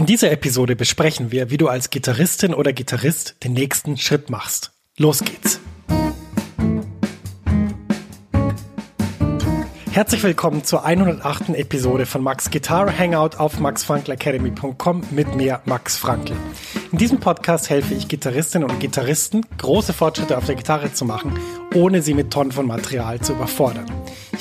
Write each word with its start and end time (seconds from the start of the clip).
In 0.00 0.06
dieser 0.06 0.30
Episode 0.30 0.76
besprechen 0.76 1.30
wir, 1.30 1.50
wie 1.50 1.58
du 1.58 1.68
als 1.68 1.90
Gitarristin 1.90 2.54
oder 2.54 2.72
Gitarrist 2.72 3.36
den 3.44 3.52
nächsten 3.52 3.98
Schritt 3.98 4.30
machst. 4.30 4.72
Los 4.96 5.22
geht's! 5.22 5.60
Herzlich 9.90 10.22
willkommen 10.22 10.64
zur 10.64 10.86
108. 10.86 11.50
Episode 11.50 12.06
von 12.06 12.22
Max 12.22 12.50
Guitar 12.50 12.98
Hangout 12.98 13.36
auf 13.36 13.60
maxfrankelacademy.com 13.60 15.02
mit 15.10 15.34
mir, 15.34 15.60
Max 15.66 15.98
Frankl. 15.98 16.32
In 16.92 16.96
diesem 16.96 17.20
Podcast 17.20 17.68
helfe 17.68 17.92
ich 17.92 18.08
Gitarristinnen 18.08 18.70
und 18.70 18.80
Gitarristen, 18.80 19.44
große 19.58 19.92
Fortschritte 19.92 20.38
auf 20.38 20.46
der 20.46 20.54
Gitarre 20.54 20.94
zu 20.94 21.04
machen, 21.04 21.38
ohne 21.74 22.00
sie 22.00 22.14
mit 22.14 22.30
Tonnen 22.30 22.52
von 22.52 22.66
Material 22.66 23.20
zu 23.20 23.34
überfordern. 23.34 23.84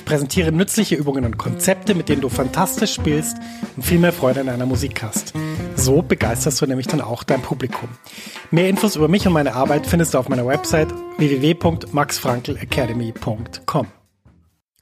Präsentiere 0.10 0.52
nützliche 0.52 0.96
Übungen 0.96 1.24
und 1.24 1.38
Konzepte, 1.38 1.94
mit 1.94 2.10
denen 2.10 2.22
du 2.22 2.30
fantastisch 2.30 2.96
spielst 2.96 3.38
und 3.76 3.84
viel 3.84 4.00
mehr 4.00 4.12
Freude 4.12 4.40
an 4.40 4.48
deiner 4.48 4.66
Musik 4.66 5.04
hast. 5.04 5.34
So 5.76 6.02
begeisterst 6.02 6.60
du 6.60 6.66
nämlich 6.66 6.88
dann 6.88 7.00
auch 7.00 7.22
dein 7.22 7.44
Publikum. 7.44 7.90
Mehr 8.50 8.70
Infos 8.70 8.96
über 8.96 9.08
mich 9.08 9.28
und 9.28 9.34
meine 9.34 9.54
Arbeit 9.54 9.86
findest 9.86 10.16
du 10.16 10.18
auf 10.18 10.28
meiner 10.28 10.48
Website 10.48 10.92
www.maxfrankelacademy.com. 11.20 13.99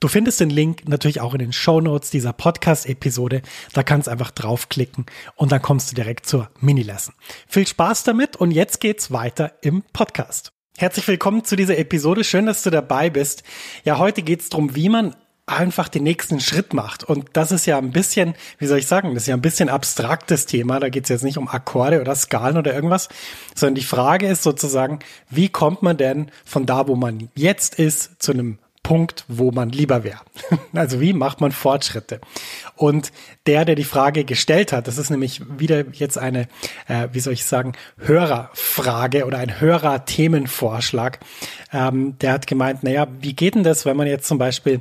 Du 0.00 0.08
findest 0.08 0.40
den 0.40 0.48
Link 0.48 0.88
natürlich 0.88 1.20
auch 1.20 1.34
in 1.34 1.40
den 1.40 1.52
Show 1.52 1.78
Notes 1.78 2.08
dieser 2.08 2.32
Podcast-Episode. 2.32 3.42
Da 3.74 3.82
kannst 3.82 4.06
du 4.06 4.10
einfach 4.10 4.30
draufklicken 4.30 5.04
und 5.36 5.52
dann 5.52 5.60
kommst 5.60 5.90
du 5.90 5.94
direkt 5.94 6.24
zur 6.24 6.48
Mini-Lesson. 6.60 7.14
Viel 7.46 7.66
Spaß 7.66 8.04
damit 8.04 8.34
und 8.34 8.50
jetzt 8.50 8.80
geht's 8.80 9.10
weiter 9.10 9.52
im 9.60 9.82
Podcast. 9.92 10.52
Herzlich 10.78 11.06
willkommen 11.06 11.44
zu 11.44 11.54
dieser 11.54 11.76
Episode. 11.76 12.24
Schön, 12.24 12.46
dass 12.46 12.62
du 12.62 12.70
dabei 12.70 13.10
bist. 13.10 13.42
Ja, 13.84 13.98
heute 13.98 14.22
geht's 14.22 14.48
drum, 14.48 14.74
wie 14.74 14.88
man 14.88 15.16
einfach 15.44 15.88
den 15.88 16.04
nächsten 16.04 16.40
Schritt 16.40 16.72
macht. 16.72 17.04
Und 17.04 17.28
das 17.34 17.52
ist 17.52 17.66
ja 17.66 17.76
ein 17.76 17.90
bisschen, 17.90 18.34
wie 18.56 18.66
soll 18.66 18.78
ich 18.78 18.86
sagen, 18.86 19.12
das 19.12 19.24
ist 19.24 19.28
ja 19.28 19.36
ein 19.36 19.42
bisschen 19.42 19.68
abstraktes 19.68 20.46
Thema. 20.46 20.80
Da 20.80 20.88
geht 20.88 21.04
es 21.04 21.10
jetzt 21.10 21.24
nicht 21.24 21.36
um 21.36 21.46
Akkorde 21.46 22.00
oder 22.00 22.14
Skalen 22.14 22.56
oder 22.56 22.72
irgendwas, 22.72 23.10
sondern 23.54 23.74
die 23.74 23.84
Frage 23.84 24.28
ist 24.28 24.44
sozusagen, 24.44 25.00
wie 25.28 25.50
kommt 25.50 25.82
man 25.82 25.98
denn 25.98 26.30
von 26.46 26.64
da, 26.64 26.88
wo 26.88 26.96
man 26.96 27.28
jetzt 27.34 27.74
ist, 27.74 28.22
zu 28.22 28.32
einem 28.32 28.59
Punkt, 28.90 29.24
wo 29.28 29.52
man 29.52 29.68
lieber 29.68 30.02
wäre. 30.02 30.18
Also 30.72 31.00
wie 31.00 31.12
macht 31.12 31.40
man 31.40 31.52
Fortschritte? 31.52 32.20
Und 32.74 33.12
der, 33.46 33.64
der 33.64 33.74
die 33.74 33.84
Frage 33.84 34.24
gestellt 34.24 34.72
hat, 34.72 34.88
das 34.88 34.98
ist 34.98 35.10
nämlich 35.10 35.42
wieder 35.58 35.84
jetzt 35.92 36.16
eine, 36.16 36.48
äh, 36.88 37.08
wie 37.12 37.20
soll 37.20 37.34
ich 37.34 37.44
sagen, 37.44 37.74
Hörerfrage 37.98 39.26
oder 39.26 39.38
ein 39.38 39.60
Hörer-Themenvorschlag. 39.60 41.20
Ähm, 41.72 42.18
der 42.18 42.32
hat 42.32 42.46
gemeint, 42.46 42.82
naja, 42.82 43.06
wie 43.20 43.34
geht 43.34 43.54
denn 43.54 43.62
das, 43.62 43.84
wenn 43.84 43.96
man 43.96 44.06
jetzt 44.06 44.26
zum 44.26 44.38
Beispiel 44.38 44.80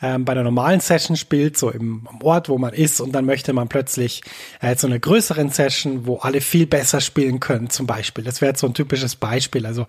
ähm, 0.00 0.24
bei 0.24 0.32
einer 0.32 0.42
normalen 0.42 0.80
Session 0.80 1.16
spielt, 1.16 1.58
so 1.58 1.70
im, 1.70 2.08
im 2.10 2.22
Ort, 2.22 2.48
wo 2.48 2.56
man 2.56 2.72
ist, 2.72 3.00
und 3.00 3.12
dann 3.12 3.26
möchte 3.26 3.52
man 3.52 3.68
plötzlich 3.68 4.22
äh, 4.60 4.76
zu 4.76 4.86
einer 4.86 4.98
größeren 4.98 5.50
Session, 5.50 6.06
wo 6.06 6.18
alle 6.18 6.40
viel 6.40 6.66
besser 6.66 7.00
spielen 7.00 7.40
können, 7.40 7.68
zum 7.68 7.86
Beispiel. 7.86 8.24
Das 8.24 8.40
wäre 8.40 8.50
jetzt 8.50 8.60
so 8.60 8.66
ein 8.66 8.74
typisches 8.74 9.16
Beispiel. 9.16 9.66
Also 9.66 9.86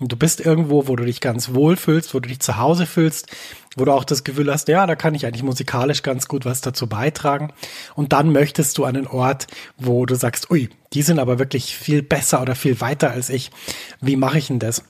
du 0.00 0.16
bist 0.16 0.40
irgendwo, 0.40 0.88
wo 0.88 0.96
du 0.96 1.04
dich 1.04 1.20
ganz 1.20 1.54
wohl 1.54 1.76
fühlst, 1.76 2.12
wo 2.14 2.20
du 2.20 2.28
dich 2.28 2.40
zu 2.40 2.58
Hause 2.58 2.86
fühlst, 2.86 3.13
wo 3.76 3.84
du 3.84 3.92
auch 3.92 4.04
das 4.04 4.24
Gefühl 4.24 4.52
hast, 4.52 4.68
ja, 4.68 4.86
da 4.86 4.96
kann 4.96 5.14
ich 5.14 5.26
eigentlich 5.26 5.42
musikalisch 5.42 6.02
ganz 6.02 6.28
gut 6.28 6.44
was 6.44 6.60
dazu 6.60 6.86
beitragen. 6.86 7.52
Und 7.94 8.12
dann 8.12 8.32
möchtest 8.32 8.78
du 8.78 8.84
an 8.84 8.96
einen 8.96 9.06
Ort, 9.06 9.46
wo 9.76 10.06
du 10.06 10.14
sagst, 10.14 10.50
ui, 10.50 10.68
die 10.92 11.02
sind 11.02 11.18
aber 11.18 11.38
wirklich 11.38 11.76
viel 11.76 12.02
besser 12.02 12.42
oder 12.42 12.54
viel 12.54 12.80
weiter 12.80 13.10
als 13.10 13.30
ich. 13.30 13.50
Wie 14.00 14.16
mache 14.16 14.38
ich 14.38 14.48
denn 14.48 14.58
das? 14.58 14.82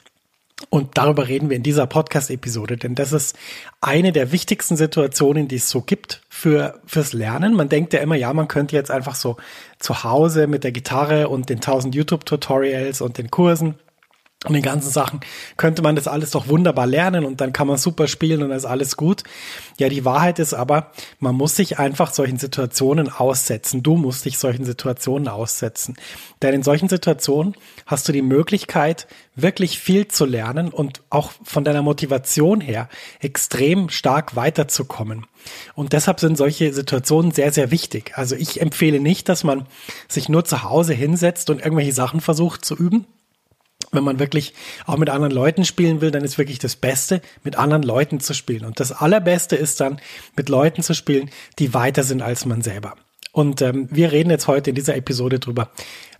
Und 0.71 0.97
darüber 0.97 1.27
reden 1.27 1.51
wir 1.51 1.57
in 1.57 1.65
dieser 1.65 1.87
Podcast-Episode, 1.87 2.77
denn 2.77 2.95
das 2.95 3.13
ist 3.13 3.37
eine 3.81 4.13
der 4.13 4.31
wichtigsten 4.31 4.77
Situationen, 4.77 5.49
die 5.49 5.57
es 5.57 5.69
so 5.69 5.83
gibt 5.83 6.23
für, 6.29 6.81
fürs 6.87 7.13
Lernen. 7.13 7.55
Man 7.55 7.69
denkt 7.69 7.93
ja 7.93 8.01
immer, 8.01 8.15
ja, 8.15 8.33
man 8.33 8.47
könnte 8.47 8.77
jetzt 8.77 8.91
einfach 8.91 9.17
so 9.17 9.37
zu 9.81 10.05
Hause 10.05 10.47
mit 10.47 10.63
der 10.63 10.73
Gitarre 10.73 11.29
und 11.29 11.49
den 11.49 11.61
tausend 11.61 11.95
YouTube-Tutorials 11.95 13.01
und 13.01 13.19
den 13.19 13.31
Kursen 13.31 13.75
und 14.45 14.53
den 14.53 14.63
ganzen 14.63 14.91
Sachen 14.91 15.21
könnte 15.57 15.83
man 15.83 15.97
das 15.97 16.07
alles 16.07 16.31
doch 16.31 16.49
wunderbar 16.49 16.87
lernen 16.87 17.25
und 17.25 17.41
dann 17.41 17.53
kann 17.53 17.67
man 17.67 17.79
super 17.79 18.07
spielen 18.09 18.43
und 18.43 18.51
dann 18.51 18.59
ist 18.59 18.67
alles 18.67 18.97
gut. 18.97 19.23
Ja, 19.79 19.89
die 19.89 20.05
Wahrheit 20.05 20.39
ist 20.39 20.53
aber, 20.53 20.93
man 21.19 21.35
muss 21.35 21.57
sich 21.57 21.79
einfach 21.79 22.13
solchen 22.13 22.39
Situationen 22.39 23.11
aussetzen. 23.11 23.83
Du 23.83 23.97
musst 23.97 24.25
dich 24.25 24.39
solchen 24.39 24.65
Situationen 24.65 25.29
aussetzen. 25.29 25.97
Denn 26.43 26.55
in 26.55 26.63
solchen 26.63 26.89
Situationen 26.89 27.57
hast 27.87 28.07
du 28.07 28.13
die 28.13 28.23
Möglichkeit, 28.23 29.07
wirklich 29.35 29.79
viel 29.79 30.09
zu 30.09 30.27
lernen 30.27 30.69
und 30.69 31.03
auch 31.11 31.33
von 31.43 31.65
deiner 31.65 31.83
Motivation 31.83 32.61
her 32.61 32.89
extrem 33.21 33.89
stark 33.89 34.37
weiterzukommen. 34.37 35.27
Und 35.75 35.93
deshalb 35.93 36.21
sind 36.21 36.37
solche 36.37 36.73
Situationen 36.73 37.33
sehr, 37.33 37.53
sehr 37.53 37.71
wichtig. 37.71 38.13
Also 38.15 38.37
ich 38.37 38.61
empfehle 38.61 39.01
nicht, 39.01 39.29
dass 39.29 39.43
man 39.43 39.67
sich 40.09 40.29
nur 40.29 40.45
zu 40.45 40.63
Hause 40.63 40.95
hinsetzt 40.95 41.51
und 41.51 41.61
irgendwelche 41.61 41.93
Sachen 41.93 42.21
versucht 42.21 42.65
zu 42.65 42.77
üben 42.77 43.07
wenn 43.93 44.05
man 44.05 44.19
wirklich 44.19 44.55
auch 44.87 44.97
mit 44.97 45.11
anderen 45.11 45.33
Leuten 45.33 45.65
spielen 45.65 46.01
will, 46.01 46.11
dann 46.11 46.25
ist 46.25 46.39
wirklich 46.39 46.59
das 46.59 46.77
Beste, 46.77 47.21
mit 47.43 47.57
anderen 47.57 47.83
Leuten 47.83 48.21
zu 48.21 48.35
spielen. 48.35 48.65
Und 48.65 48.81
das 48.81 48.93
Allerbeste 48.93 49.57
ist 49.57 49.81
dann, 49.81 50.01
mit 50.37 50.49
Leuten 50.49 50.83
zu 50.83 50.95
spielen, 50.95 51.31
die 51.59 51.75
weiter 51.75 52.03
sind 52.03 52.23
als 52.23 52.45
man 52.47 52.63
selber. 52.63 52.95
Und 53.33 53.63
ähm, 53.63 53.89
wir 53.91 54.13
reden 54.13 54.31
jetzt 54.31 54.47
heute 54.47 54.71
in 54.71 54.77
dieser 54.77 54.97
Episode 54.97 55.41
drüber, 55.41 55.71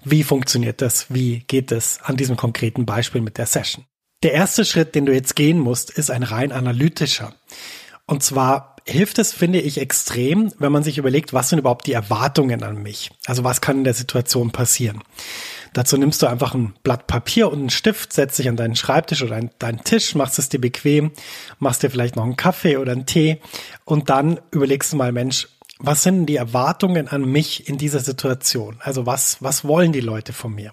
wie 0.03 0.25
funktioniert 0.25 0.83
das, 0.83 1.07
wie 1.15 1.45
geht 1.47 1.71
es 1.71 2.01
an 2.03 2.17
diesem 2.17 2.37
konkreten 2.37 2.87
Beispiel 2.87 3.21
mit 3.21 3.39
der 3.39 3.47
Session. 3.47 3.85
Der 4.25 4.33
erste 4.33 4.65
Schritt, 4.65 4.95
den 4.95 5.07
du 5.07 5.13
jetzt 5.13 5.37
gehen 5.37 5.59
musst, 5.59 5.91
ist 5.91 6.11
ein 6.11 6.23
rein 6.23 6.51
analytischer. 6.51 7.35
Und 8.07 8.23
zwar 8.23 8.74
hilft 8.87 9.19
es, 9.19 9.33
finde 9.33 9.61
ich, 9.61 9.79
extrem, 9.79 10.53
wenn 10.59 10.73
man 10.73 10.83
sich 10.83 10.99
überlegt, 10.99 11.33
was 11.33 11.49
sind 11.49 11.59
überhaupt 11.59 11.87
die 11.87 11.93
Erwartungen 11.93 12.63
an 12.63 12.83
mich? 12.83 13.11
Also 13.27 13.45
was 13.45 13.61
kann 13.61 13.79
in 13.79 13.85
der 13.85 13.95
Situation 13.95 14.51
passieren? 14.51 15.03
Dazu 15.73 15.97
nimmst 15.97 16.23
du 16.23 16.27
einfach 16.27 16.55
ein 16.55 16.75
Blatt 16.83 17.07
Papier 17.07 17.51
und 17.51 17.59
einen 17.59 17.71
Stift, 17.71 18.13
setzt 18.13 18.39
dich 18.39 18.49
an 18.49 18.57
deinen 18.57 18.77
Schreibtisch 18.77 19.23
oder 19.23 19.37
an 19.37 19.51
deinen 19.59 19.83
Tisch, 19.83 20.15
machst 20.15 20.39
es 20.39 20.49
dir 20.49 20.61
bequem, 20.61 21.13
machst 21.59 21.83
dir 21.83 21.91
vielleicht 21.91 22.15
noch 22.15 22.25
einen 22.25 22.37
Kaffee 22.37 22.77
oder 22.77 22.93
einen 22.93 23.07
Tee 23.07 23.41
und 23.85 24.09
dann 24.09 24.39
überlegst 24.53 24.93
du 24.93 24.97
mal, 24.97 25.11
Mensch, 25.11 25.49
was 25.81 26.05
sind 26.05 26.27
die 26.27 26.37
Erwartungen 26.37 27.09
an 27.09 27.25
mich 27.25 27.69
in 27.69 27.79
dieser 27.79 28.01
Situation? 28.01 28.77
Also 28.81 29.07
was, 29.07 29.43
was 29.43 29.65
wollen 29.65 29.93
die 29.93 30.01
Leute 30.01 30.33
von 30.33 30.55
mir? 30.55 30.73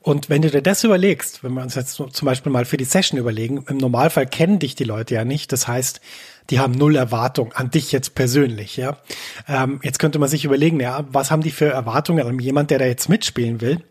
Und 0.00 0.30
wenn 0.30 0.42
du 0.42 0.50
dir 0.50 0.62
das 0.62 0.84
überlegst, 0.84 1.44
wenn 1.44 1.52
wir 1.52 1.62
uns 1.62 1.74
jetzt 1.74 1.94
zum 1.94 2.10
Beispiel 2.22 2.50
mal 2.50 2.64
für 2.64 2.76
die 2.76 2.84
Session 2.84 3.18
überlegen, 3.18 3.64
im 3.68 3.76
Normalfall 3.76 4.26
kennen 4.26 4.58
dich 4.58 4.74
die 4.74 4.84
Leute 4.84 5.14
ja 5.14 5.24
nicht. 5.24 5.52
Das 5.52 5.68
heißt, 5.68 6.00
die 6.50 6.60
haben 6.60 6.72
null 6.72 6.96
Erwartung 6.96 7.52
an 7.52 7.70
dich 7.70 7.92
jetzt 7.92 8.14
persönlich, 8.14 8.76
ja. 8.76 8.98
Ähm, 9.46 9.80
jetzt 9.82 9.98
könnte 9.98 10.18
man 10.18 10.28
sich 10.28 10.44
überlegen, 10.44 10.80
ja, 10.80 11.04
was 11.10 11.30
haben 11.30 11.42
die 11.42 11.50
für 11.50 11.70
Erwartungen 11.70 12.26
an 12.26 12.38
jemand, 12.38 12.70
der 12.70 12.78
da 12.78 12.86
jetzt 12.86 13.08
mitspielen 13.08 13.60
will? 13.60 13.82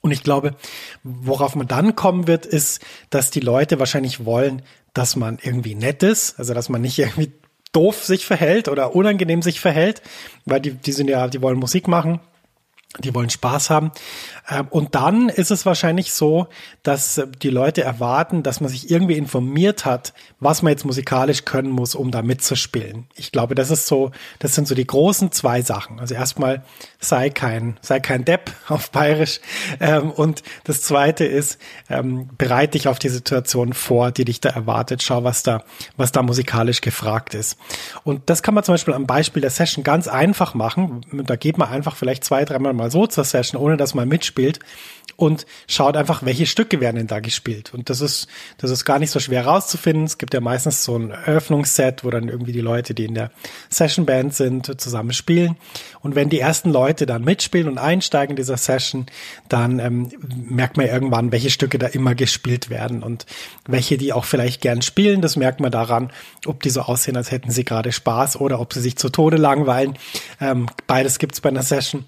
Und 0.00 0.12
ich 0.12 0.22
glaube, 0.22 0.54
worauf 1.02 1.56
man 1.56 1.66
dann 1.66 1.96
kommen 1.96 2.26
wird, 2.26 2.46
ist, 2.46 2.80
dass 3.10 3.30
die 3.30 3.40
Leute 3.40 3.78
wahrscheinlich 3.78 4.24
wollen, 4.24 4.62
dass 4.94 5.16
man 5.16 5.38
irgendwie 5.42 5.74
nett 5.74 6.02
ist, 6.02 6.38
also 6.38 6.54
dass 6.54 6.68
man 6.68 6.80
nicht 6.80 6.98
irgendwie 6.98 7.32
doof 7.72 8.04
sich 8.04 8.24
verhält 8.24 8.68
oder 8.68 8.94
unangenehm 8.94 9.42
sich 9.42 9.60
verhält, 9.60 10.00
weil 10.44 10.60
die, 10.60 10.70
die 10.70 10.92
sind 10.92 11.10
ja, 11.10 11.28
die 11.28 11.42
wollen 11.42 11.58
Musik 11.58 11.88
machen 11.88 12.20
die 13.02 13.14
wollen 13.14 13.30
Spaß 13.30 13.70
haben. 13.70 13.90
Ähm, 14.48 14.66
und 14.70 14.94
dann 14.94 15.28
ist 15.28 15.50
es 15.50 15.66
wahrscheinlich 15.66 16.12
so, 16.12 16.48
dass 16.82 17.18
äh, 17.18 17.26
die 17.42 17.50
Leute 17.50 17.82
erwarten, 17.82 18.42
dass 18.42 18.60
man 18.60 18.70
sich 18.70 18.90
irgendwie 18.90 19.16
informiert 19.16 19.84
hat, 19.84 20.14
was 20.40 20.62
man 20.62 20.70
jetzt 20.70 20.84
musikalisch 20.84 21.44
können 21.44 21.70
muss, 21.70 21.94
um 21.94 22.10
da 22.10 22.22
mitzuspielen. 22.22 23.06
Ich 23.14 23.32
glaube, 23.32 23.54
das 23.54 23.70
ist 23.70 23.86
so, 23.86 24.12
das 24.38 24.54
sind 24.54 24.68
so 24.68 24.74
die 24.74 24.86
großen 24.86 25.32
zwei 25.32 25.62
Sachen. 25.62 26.00
Also 26.00 26.14
erstmal 26.14 26.64
sei 26.98 27.30
kein, 27.30 27.78
sei 27.80 28.00
kein 28.00 28.24
Depp 28.24 28.52
auf 28.68 28.90
Bayerisch. 28.90 29.40
Ähm, 29.80 30.10
und 30.10 30.42
das 30.64 30.82
zweite 30.82 31.24
ist, 31.24 31.58
ähm, 31.88 32.30
bereite 32.38 32.72
dich 32.72 32.88
auf 32.88 32.98
die 32.98 33.08
Situation 33.08 33.72
vor, 33.72 34.10
die 34.10 34.24
dich 34.24 34.40
da 34.40 34.50
erwartet. 34.50 35.02
Schau, 35.02 35.24
was 35.24 35.42
da, 35.42 35.64
was 35.96 36.12
da 36.12 36.22
musikalisch 36.22 36.80
gefragt 36.80 37.34
ist. 37.34 37.58
Und 38.04 38.30
das 38.30 38.42
kann 38.42 38.54
man 38.54 38.64
zum 38.64 38.74
Beispiel 38.74 38.94
am 38.94 39.06
Beispiel 39.06 39.40
der 39.40 39.50
Session 39.50 39.84
ganz 39.84 40.08
einfach 40.08 40.54
machen. 40.54 41.02
Da 41.12 41.36
geht 41.36 41.58
man 41.58 41.68
einfach 41.68 41.96
vielleicht 41.96 42.24
zwei, 42.24 42.44
dreimal 42.44 42.72
mal 42.72 42.85
so 42.90 43.06
zur 43.06 43.24
Session, 43.24 43.60
ohne 43.60 43.76
dass 43.76 43.94
man 43.94 44.08
mitspielt 44.08 44.60
und 45.16 45.46
schaut 45.66 45.96
einfach, 45.96 46.24
welche 46.24 46.46
Stücke 46.46 46.80
werden 46.80 46.96
denn 46.96 47.06
da 47.06 47.20
gespielt. 47.20 47.72
Und 47.72 47.88
das 47.88 48.00
ist, 48.00 48.28
das 48.58 48.70
ist 48.70 48.84
gar 48.84 48.98
nicht 48.98 49.10
so 49.10 49.18
schwer 49.18 49.46
rauszufinden. 49.46 50.04
Es 50.04 50.18
gibt 50.18 50.34
ja 50.34 50.40
meistens 50.40 50.84
so 50.84 50.96
ein 50.96 51.10
Eröffnungsset, 51.10 52.04
wo 52.04 52.10
dann 52.10 52.28
irgendwie 52.28 52.52
die 52.52 52.60
Leute, 52.60 52.94
die 52.94 53.06
in 53.06 53.14
der 53.14 53.30
Sessionband 53.70 54.34
sind, 54.34 54.80
zusammen 54.80 55.12
spielen. 55.12 55.56
Und 56.02 56.14
wenn 56.14 56.28
die 56.28 56.38
ersten 56.38 56.70
Leute 56.70 57.06
dann 57.06 57.24
mitspielen 57.24 57.68
und 57.68 57.78
einsteigen 57.78 58.32
in 58.32 58.36
dieser 58.36 58.58
Session, 58.58 59.06
dann 59.48 59.78
ähm, 59.78 60.10
merkt 60.48 60.76
man 60.76 60.86
irgendwann, 60.86 61.32
welche 61.32 61.50
Stücke 61.50 61.78
da 61.78 61.86
immer 61.86 62.14
gespielt 62.14 62.68
werden 62.68 63.02
und 63.02 63.24
welche 63.66 63.96
die 63.96 64.12
auch 64.12 64.24
vielleicht 64.24 64.60
gern 64.60 64.82
spielen. 64.82 65.22
Das 65.22 65.36
merkt 65.36 65.60
man 65.60 65.70
daran, 65.70 66.10
ob 66.44 66.62
die 66.62 66.70
so 66.70 66.82
aussehen, 66.82 67.16
als 67.16 67.30
hätten 67.30 67.50
sie 67.50 67.64
gerade 67.64 67.90
Spaß 67.90 68.38
oder 68.38 68.60
ob 68.60 68.74
sie 68.74 68.80
sich 68.80 68.96
zu 68.96 69.08
Tode 69.08 69.38
langweilen. 69.38 69.96
Ähm, 70.40 70.66
beides 70.86 71.18
gibt's 71.18 71.40
bei 71.40 71.48
einer 71.48 71.62
Session. 71.62 72.04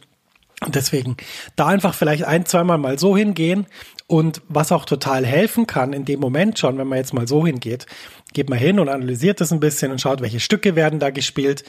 Und 0.65 0.75
deswegen 0.75 1.17
da 1.57 1.67
einfach 1.67 1.95
vielleicht 1.95 2.25
ein, 2.25 2.47
zweimal 2.47 2.79
mal 2.79 2.99
so 2.99 3.17
hingehen 3.17 3.67
und 4.09 4.41
was 4.49 4.73
auch 4.73 4.87
total 4.87 5.27
helfen 5.27 5.67
kann 5.67 5.93
in 5.93 6.07
dem 6.07 6.19
Moment 6.19 6.59
schon, 6.59 6.79
wenn 6.79 6.87
man 6.87 6.97
jetzt 6.97 7.13
mal 7.13 7.29
so 7.29 7.47
hingeht, 7.47 7.85
geht 8.33 8.49
man 8.49 8.59
hin 8.59 8.81
und 8.81 8.89
analysiert 8.89 9.39
das 9.41 9.53
ein 9.53 9.61
bisschen 9.61 9.93
und 9.93 10.01
schaut, 10.01 10.23
welche 10.23 10.41
Stücke 10.41 10.75
werden 10.77 10.99
da 10.99 11.11
gespielt. 11.11 11.63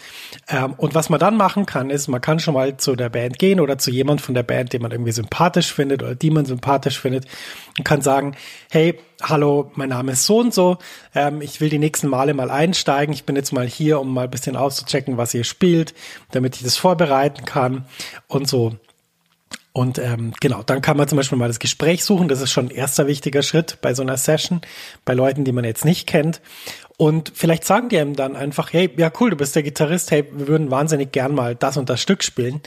Ähm, 0.47 0.73
und 0.77 0.95
was 0.95 1.09
man 1.09 1.19
dann 1.19 1.35
machen 1.35 1.65
kann, 1.65 1.89
ist, 1.89 2.07
man 2.07 2.21
kann 2.21 2.39
schon 2.39 2.53
mal 2.53 2.77
zu 2.77 2.95
der 2.95 3.09
Band 3.09 3.39
gehen 3.39 3.59
oder 3.59 3.77
zu 3.77 3.91
jemand 3.91 4.21
von 4.21 4.35
der 4.35 4.43
Band, 4.43 4.71
den 4.71 4.81
man 4.81 4.91
irgendwie 4.91 5.11
sympathisch 5.11 5.73
findet 5.73 6.01
oder 6.01 6.15
die 6.15 6.31
man 6.31 6.45
sympathisch 6.45 6.97
findet 6.97 7.25
und 7.77 7.83
kann 7.83 8.01
sagen, 8.01 8.37
hey, 8.71 8.97
hallo, 9.21 9.69
mein 9.75 9.89
Name 9.89 10.13
ist 10.13 10.25
so 10.25 10.39
und 10.39 10.53
so, 10.53 10.77
ähm, 11.13 11.41
ich 11.41 11.59
will 11.59 11.69
die 11.69 11.77
nächsten 11.77 12.07
Male 12.07 12.33
mal 12.33 12.51
einsteigen, 12.51 13.13
ich 13.13 13.25
bin 13.25 13.35
jetzt 13.35 13.51
mal 13.51 13.67
hier, 13.67 13.99
um 13.99 14.13
mal 14.13 14.23
ein 14.23 14.31
bisschen 14.31 14.55
auszuchecken, 14.55 15.17
was 15.17 15.33
ihr 15.33 15.43
spielt, 15.43 15.93
damit 16.31 16.55
ich 16.55 16.63
das 16.63 16.77
vorbereiten 16.77 17.43
kann 17.43 17.85
und 18.29 18.47
so. 18.47 18.77
Und 19.79 19.97
ähm, 19.97 20.33
genau, 20.41 20.61
dann 20.61 20.81
kann 20.81 20.97
man 20.97 21.07
zum 21.07 21.15
Beispiel 21.15 21.37
mal 21.37 21.47
das 21.47 21.59
Gespräch 21.59 22.03
suchen. 22.03 22.27
Das 22.27 22.41
ist 22.41 22.51
schon 22.51 22.65
ein 22.65 22.69
erster 22.69 23.07
wichtiger 23.07 23.41
Schritt 23.41 23.77
bei 23.79 23.93
so 23.93 24.01
einer 24.01 24.17
Session, 24.17 24.59
bei 25.05 25.13
Leuten, 25.13 25.45
die 25.45 25.53
man 25.53 25.63
jetzt 25.63 25.85
nicht 25.85 26.05
kennt. 26.05 26.41
Und 26.97 27.31
vielleicht 27.33 27.63
sagen 27.63 27.87
die 27.87 27.97
einem 27.97 28.13
dann 28.13 28.35
einfach, 28.35 28.73
hey, 28.73 28.93
ja 28.97 29.09
cool, 29.21 29.29
du 29.29 29.37
bist 29.37 29.55
der 29.55 29.63
Gitarrist, 29.63 30.11
hey, 30.11 30.25
wir 30.33 30.49
würden 30.49 30.69
wahnsinnig 30.69 31.13
gern 31.13 31.33
mal 31.33 31.55
das 31.55 31.77
und 31.77 31.89
das 31.89 32.01
Stück 32.01 32.25
spielen. 32.25 32.59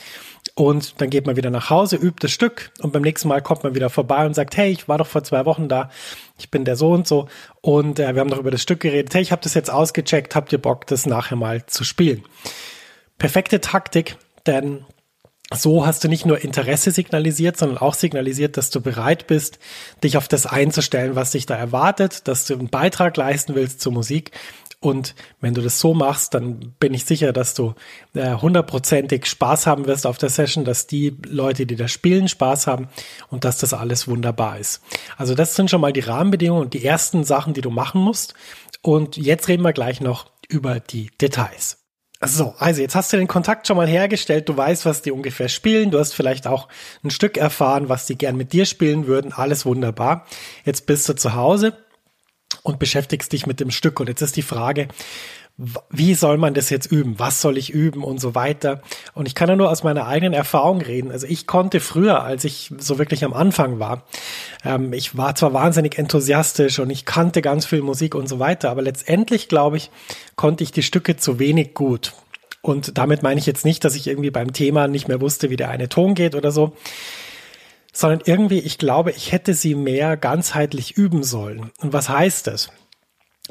Und 0.54 1.02
dann 1.02 1.10
geht 1.10 1.26
man 1.26 1.36
wieder 1.36 1.50
nach 1.50 1.68
Hause, 1.68 1.96
übt 1.96 2.16
das 2.22 2.30
Stück 2.30 2.70
und 2.80 2.94
beim 2.94 3.02
nächsten 3.02 3.28
Mal 3.28 3.42
kommt 3.42 3.62
man 3.62 3.74
wieder 3.74 3.90
vorbei 3.90 4.24
und 4.24 4.32
sagt, 4.32 4.56
hey, 4.56 4.70
ich 4.70 4.88
war 4.88 4.96
doch 4.96 5.06
vor 5.06 5.22
zwei 5.22 5.44
Wochen 5.44 5.68
da, 5.68 5.90
ich 6.38 6.50
bin 6.50 6.64
der 6.64 6.76
so 6.76 6.92
und 6.92 7.06
so 7.06 7.28
und 7.60 7.98
äh, 7.98 8.14
wir 8.14 8.22
haben 8.22 8.30
doch 8.30 8.38
über 8.38 8.50
das 8.50 8.62
Stück 8.62 8.80
geredet, 8.80 9.14
hey, 9.14 9.20
ich 9.20 9.32
habe 9.32 9.42
das 9.42 9.52
jetzt 9.52 9.70
ausgecheckt, 9.70 10.34
habt 10.34 10.50
ihr 10.50 10.58
Bock, 10.58 10.86
das 10.86 11.04
nachher 11.04 11.36
mal 11.36 11.66
zu 11.66 11.84
spielen? 11.84 12.24
Perfekte 13.18 13.60
Taktik, 13.60 14.16
denn 14.46 14.86
so 15.56 15.86
hast 15.86 16.04
du 16.04 16.08
nicht 16.08 16.26
nur 16.26 16.42
Interesse 16.42 16.90
signalisiert, 16.90 17.56
sondern 17.56 17.78
auch 17.78 17.94
signalisiert, 17.94 18.56
dass 18.56 18.70
du 18.70 18.80
bereit 18.80 19.26
bist, 19.26 19.58
dich 20.02 20.16
auf 20.16 20.28
das 20.28 20.46
einzustellen, 20.46 21.14
was 21.16 21.32
dich 21.32 21.46
da 21.46 21.56
erwartet, 21.56 22.28
dass 22.28 22.46
du 22.46 22.54
einen 22.54 22.68
Beitrag 22.68 23.16
leisten 23.16 23.54
willst 23.54 23.80
zur 23.80 23.92
Musik. 23.92 24.32
Und 24.80 25.14
wenn 25.40 25.54
du 25.54 25.62
das 25.62 25.78
so 25.78 25.94
machst, 25.94 26.34
dann 26.34 26.74
bin 26.80 26.92
ich 26.92 27.04
sicher, 27.04 27.32
dass 27.32 27.54
du 27.54 27.74
äh, 28.14 28.34
hundertprozentig 28.34 29.26
Spaß 29.26 29.66
haben 29.68 29.86
wirst 29.86 30.06
auf 30.06 30.18
der 30.18 30.28
Session, 30.28 30.64
dass 30.64 30.88
die 30.88 31.16
Leute, 31.24 31.66
die 31.66 31.76
da 31.76 31.86
spielen, 31.86 32.26
Spaß 32.26 32.66
haben 32.66 32.88
und 33.30 33.44
dass 33.44 33.58
das 33.58 33.74
alles 33.74 34.08
wunderbar 34.08 34.58
ist. 34.58 34.82
Also 35.16 35.36
das 35.36 35.54
sind 35.54 35.70
schon 35.70 35.80
mal 35.80 35.92
die 35.92 36.00
Rahmenbedingungen 36.00 36.62
und 36.62 36.74
die 36.74 36.84
ersten 36.84 37.22
Sachen, 37.22 37.54
die 37.54 37.60
du 37.60 37.70
machen 37.70 38.00
musst. 38.00 38.34
Und 38.82 39.16
jetzt 39.16 39.46
reden 39.46 39.62
wir 39.62 39.72
gleich 39.72 40.00
noch 40.00 40.32
über 40.48 40.80
die 40.80 41.10
Details. 41.20 41.81
So, 42.24 42.54
also 42.58 42.80
jetzt 42.80 42.94
hast 42.94 43.12
du 43.12 43.16
den 43.16 43.26
Kontakt 43.26 43.66
schon 43.66 43.76
mal 43.76 43.88
hergestellt, 43.88 44.48
du 44.48 44.56
weißt, 44.56 44.86
was 44.86 45.02
die 45.02 45.10
ungefähr 45.10 45.48
spielen, 45.48 45.90
du 45.90 45.98
hast 45.98 46.14
vielleicht 46.14 46.46
auch 46.46 46.68
ein 47.02 47.10
Stück 47.10 47.36
erfahren, 47.36 47.88
was 47.88 48.06
die 48.06 48.16
gern 48.16 48.36
mit 48.36 48.52
dir 48.52 48.64
spielen 48.64 49.08
würden, 49.08 49.32
alles 49.32 49.66
wunderbar. 49.66 50.24
Jetzt 50.64 50.86
bist 50.86 51.08
du 51.08 51.14
zu 51.14 51.34
Hause 51.34 51.76
und 52.62 52.78
beschäftigst 52.78 53.32
dich 53.32 53.46
mit 53.46 53.58
dem 53.58 53.70
Stück. 53.70 53.98
Und 53.98 54.08
jetzt 54.08 54.22
ist 54.22 54.36
die 54.36 54.42
Frage, 54.42 54.86
wie 55.90 56.14
soll 56.14 56.38
man 56.38 56.54
das 56.54 56.70
jetzt 56.70 56.90
üben? 56.90 57.18
Was 57.18 57.40
soll 57.40 57.58
ich 57.58 57.70
üben 57.70 58.02
und 58.02 58.20
so 58.20 58.34
weiter? 58.34 58.82
Und 59.14 59.28
ich 59.28 59.34
kann 59.34 59.48
ja 59.48 59.56
nur 59.56 59.70
aus 59.70 59.84
meiner 59.84 60.06
eigenen 60.06 60.32
Erfahrung 60.32 60.80
reden. 60.80 61.12
Also 61.12 61.26
ich 61.26 61.46
konnte 61.46 61.80
früher, 61.80 62.22
als 62.22 62.44
ich 62.44 62.72
so 62.78 62.98
wirklich 62.98 63.24
am 63.24 63.34
Anfang 63.34 63.78
war, 63.78 64.04
ähm, 64.64 64.92
ich 64.92 65.16
war 65.16 65.34
zwar 65.34 65.52
wahnsinnig 65.52 65.98
enthusiastisch 65.98 66.78
und 66.78 66.90
ich 66.90 67.04
kannte 67.04 67.42
ganz 67.42 67.66
viel 67.66 67.82
Musik 67.82 68.14
und 68.14 68.28
so 68.28 68.38
weiter, 68.38 68.70
aber 68.70 68.82
letztendlich, 68.82 69.48
glaube 69.48 69.76
ich, 69.76 69.90
konnte 70.36 70.64
ich 70.64 70.72
die 70.72 70.82
Stücke 70.82 71.16
zu 71.16 71.38
wenig 71.38 71.74
gut. 71.74 72.14
Und 72.62 72.96
damit 72.96 73.22
meine 73.22 73.40
ich 73.40 73.46
jetzt 73.46 73.64
nicht, 73.64 73.84
dass 73.84 73.94
ich 73.94 74.06
irgendwie 74.06 74.30
beim 74.30 74.52
Thema 74.52 74.88
nicht 74.88 75.08
mehr 75.08 75.20
wusste, 75.20 75.50
wie 75.50 75.56
der 75.56 75.70
eine 75.70 75.88
Ton 75.88 76.14
geht 76.14 76.34
oder 76.34 76.50
so, 76.50 76.76
sondern 77.92 78.22
irgendwie, 78.24 78.60
ich 78.60 78.78
glaube, 78.78 79.10
ich 79.10 79.32
hätte 79.32 79.52
sie 79.52 79.74
mehr 79.74 80.16
ganzheitlich 80.16 80.96
üben 80.96 81.24
sollen. 81.24 81.70
Und 81.78 81.92
was 81.92 82.08
heißt 82.08 82.46
das? 82.46 82.70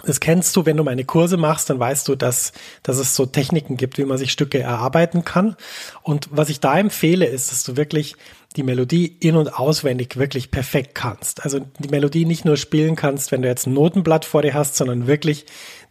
Das 0.06 0.20
kennst 0.20 0.56
du, 0.56 0.66
wenn 0.66 0.78
du 0.78 0.84
meine 0.84 1.06
Kurse 1.06 1.38
machst, 1.38 1.70
dann 1.70 1.80
weißt 1.80 2.08
du, 2.08 2.16
dass, 2.16 2.54
dass 2.84 2.98
es 2.98 3.16
so 3.16 3.26
Techniken 3.26 3.78
gibt, 3.78 3.98
wie 3.98 4.06
man 4.06 4.18
sich 4.18 4.32
Stücke 4.32 4.60
erarbeiten 4.60 5.24
kann. 5.26 5.56
Und 6.02 6.28
was 6.32 6.50
ich 6.50 6.60
da 6.60 6.78
empfehle, 6.78 7.26
ist, 7.26 7.52
dass 7.52 7.64
du 7.64 7.78
wirklich 7.78 8.16
die 8.56 8.64
Melodie 8.64 9.06
in- 9.20 9.38
und 9.38 9.48
auswendig 9.58 10.18
wirklich 10.18 10.52
perfekt 10.52 10.94
kannst. 10.94 11.44
Also 11.44 11.60
die 11.80 11.88
Melodie 11.88 12.26
nicht 12.26 12.44
nur 12.44 12.58
spielen 12.58 12.96
kannst, 12.96 13.32
wenn 13.32 13.42
du 13.42 13.48
jetzt 13.48 13.66
ein 13.66 13.74
Notenblatt 13.74 14.26
vor 14.26 14.42
dir 14.42 14.54
hast, 14.54 14.76
sondern 14.76 15.08
wirklich 15.08 15.46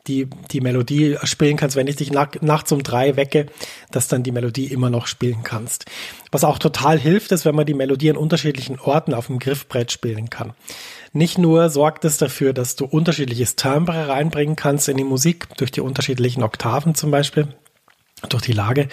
die, 0.07 0.29
die 0.51 0.61
Melodie 0.61 1.17
spielen 1.25 1.57
kannst, 1.57 1.77
wenn 1.77 1.87
ich 1.87 1.97
dich 1.97 2.11
nach, 2.11 2.29
nachts 2.41 2.73
um 2.73 2.83
drei 2.83 3.17
wecke, 3.17 3.47
dass 3.91 4.09
dann 4.09 4.23
die 4.23 4.33
Melodie 4.33 4.67
immer 4.67 4.91
noch 4.91 5.07
spielen 5.07 5.43
kannst. 5.43 5.87
Was 6.33 6.45
auch 6.45 6.59
total 6.59 6.99
hilft, 6.99 7.33
ist, 7.33 7.45
wenn 7.45 7.55
man 7.55 7.67
die 7.67 7.75
Melodie 7.75 8.11
an 8.11 8.17
unterschiedlichen 8.17 8.79
Orten 8.79 9.15
auf 9.15 9.27
dem 9.27 9.39
Griffbrett 9.39 9.93
spielen 9.93 10.31
kann. 10.31 10.53
Nicht 11.13 11.39
nur 11.39 11.71
sorgt 11.71 12.05
es 12.05 12.19
dafür, 12.19 12.53
dass 12.53 12.77
du 12.77 12.85
unterschiedliches 12.85 13.57
Timbre 13.57 14.09
reinbringen 14.09 14.55
kannst 14.55 14.89
in 14.89 14.97
die 14.97 15.05
Musik, 15.05 15.49
durch 15.57 15.73
die 15.73 15.81
unterschiedlichen 15.81 16.45
Oktaven 16.45 16.95
zum 16.95 17.11
Beispiel, 17.11 17.49
durch 18.29 18.43
die 18.43 18.53
Lage, 18.53 18.89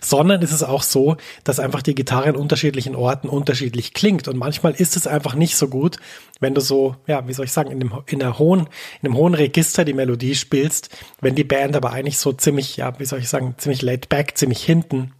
sondern 0.00 0.42
ist 0.42 0.52
es 0.52 0.62
auch 0.62 0.82
so, 0.82 1.16
dass 1.44 1.60
einfach 1.60 1.82
die 1.82 1.94
Gitarre 1.94 2.30
in 2.30 2.36
unterschiedlichen 2.36 2.96
Orten 2.96 3.28
unterschiedlich 3.28 3.94
klingt. 3.94 4.28
Und 4.28 4.36
manchmal 4.36 4.72
ist 4.72 4.96
es 4.96 5.06
einfach 5.06 5.34
nicht 5.34 5.56
so 5.56 5.68
gut, 5.68 5.98
wenn 6.40 6.54
du 6.54 6.60
so, 6.60 6.96
ja, 7.06 7.26
wie 7.26 7.32
soll 7.32 7.46
ich 7.46 7.52
sagen, 7.52 7.70
in 7.70 7.80
dem 7.80 7.92
in 8.06 8.18
der 8.18 8.38
hohen 8.38 8.68
in 9.00 9.06
einem 9.06 9.16
hohen 9.16 9.34
Register 9.34 9.84
die 9.84 9.94
Melodie 9.94 10.34
spielst, 10.34 10.90
wenn 11.20 11.36
die 11.36 11.44
Band 11.44 11.76
aber 11.76 11.92
eigentlich 11.92 12.18
so 12.18 12.32
ziemlich, 12.32 12.76
ja, 12.76 12.98
wie 12.98 13.04
soll 13.04 13.20
ich 13.20 13.28
sagen, 13.28 13.54
ziemlich 13.56 13.82
laid 13.82 14.08
back, 14.08 14.36
ziemlich 14.36 14.62
hinten 14.62 15.12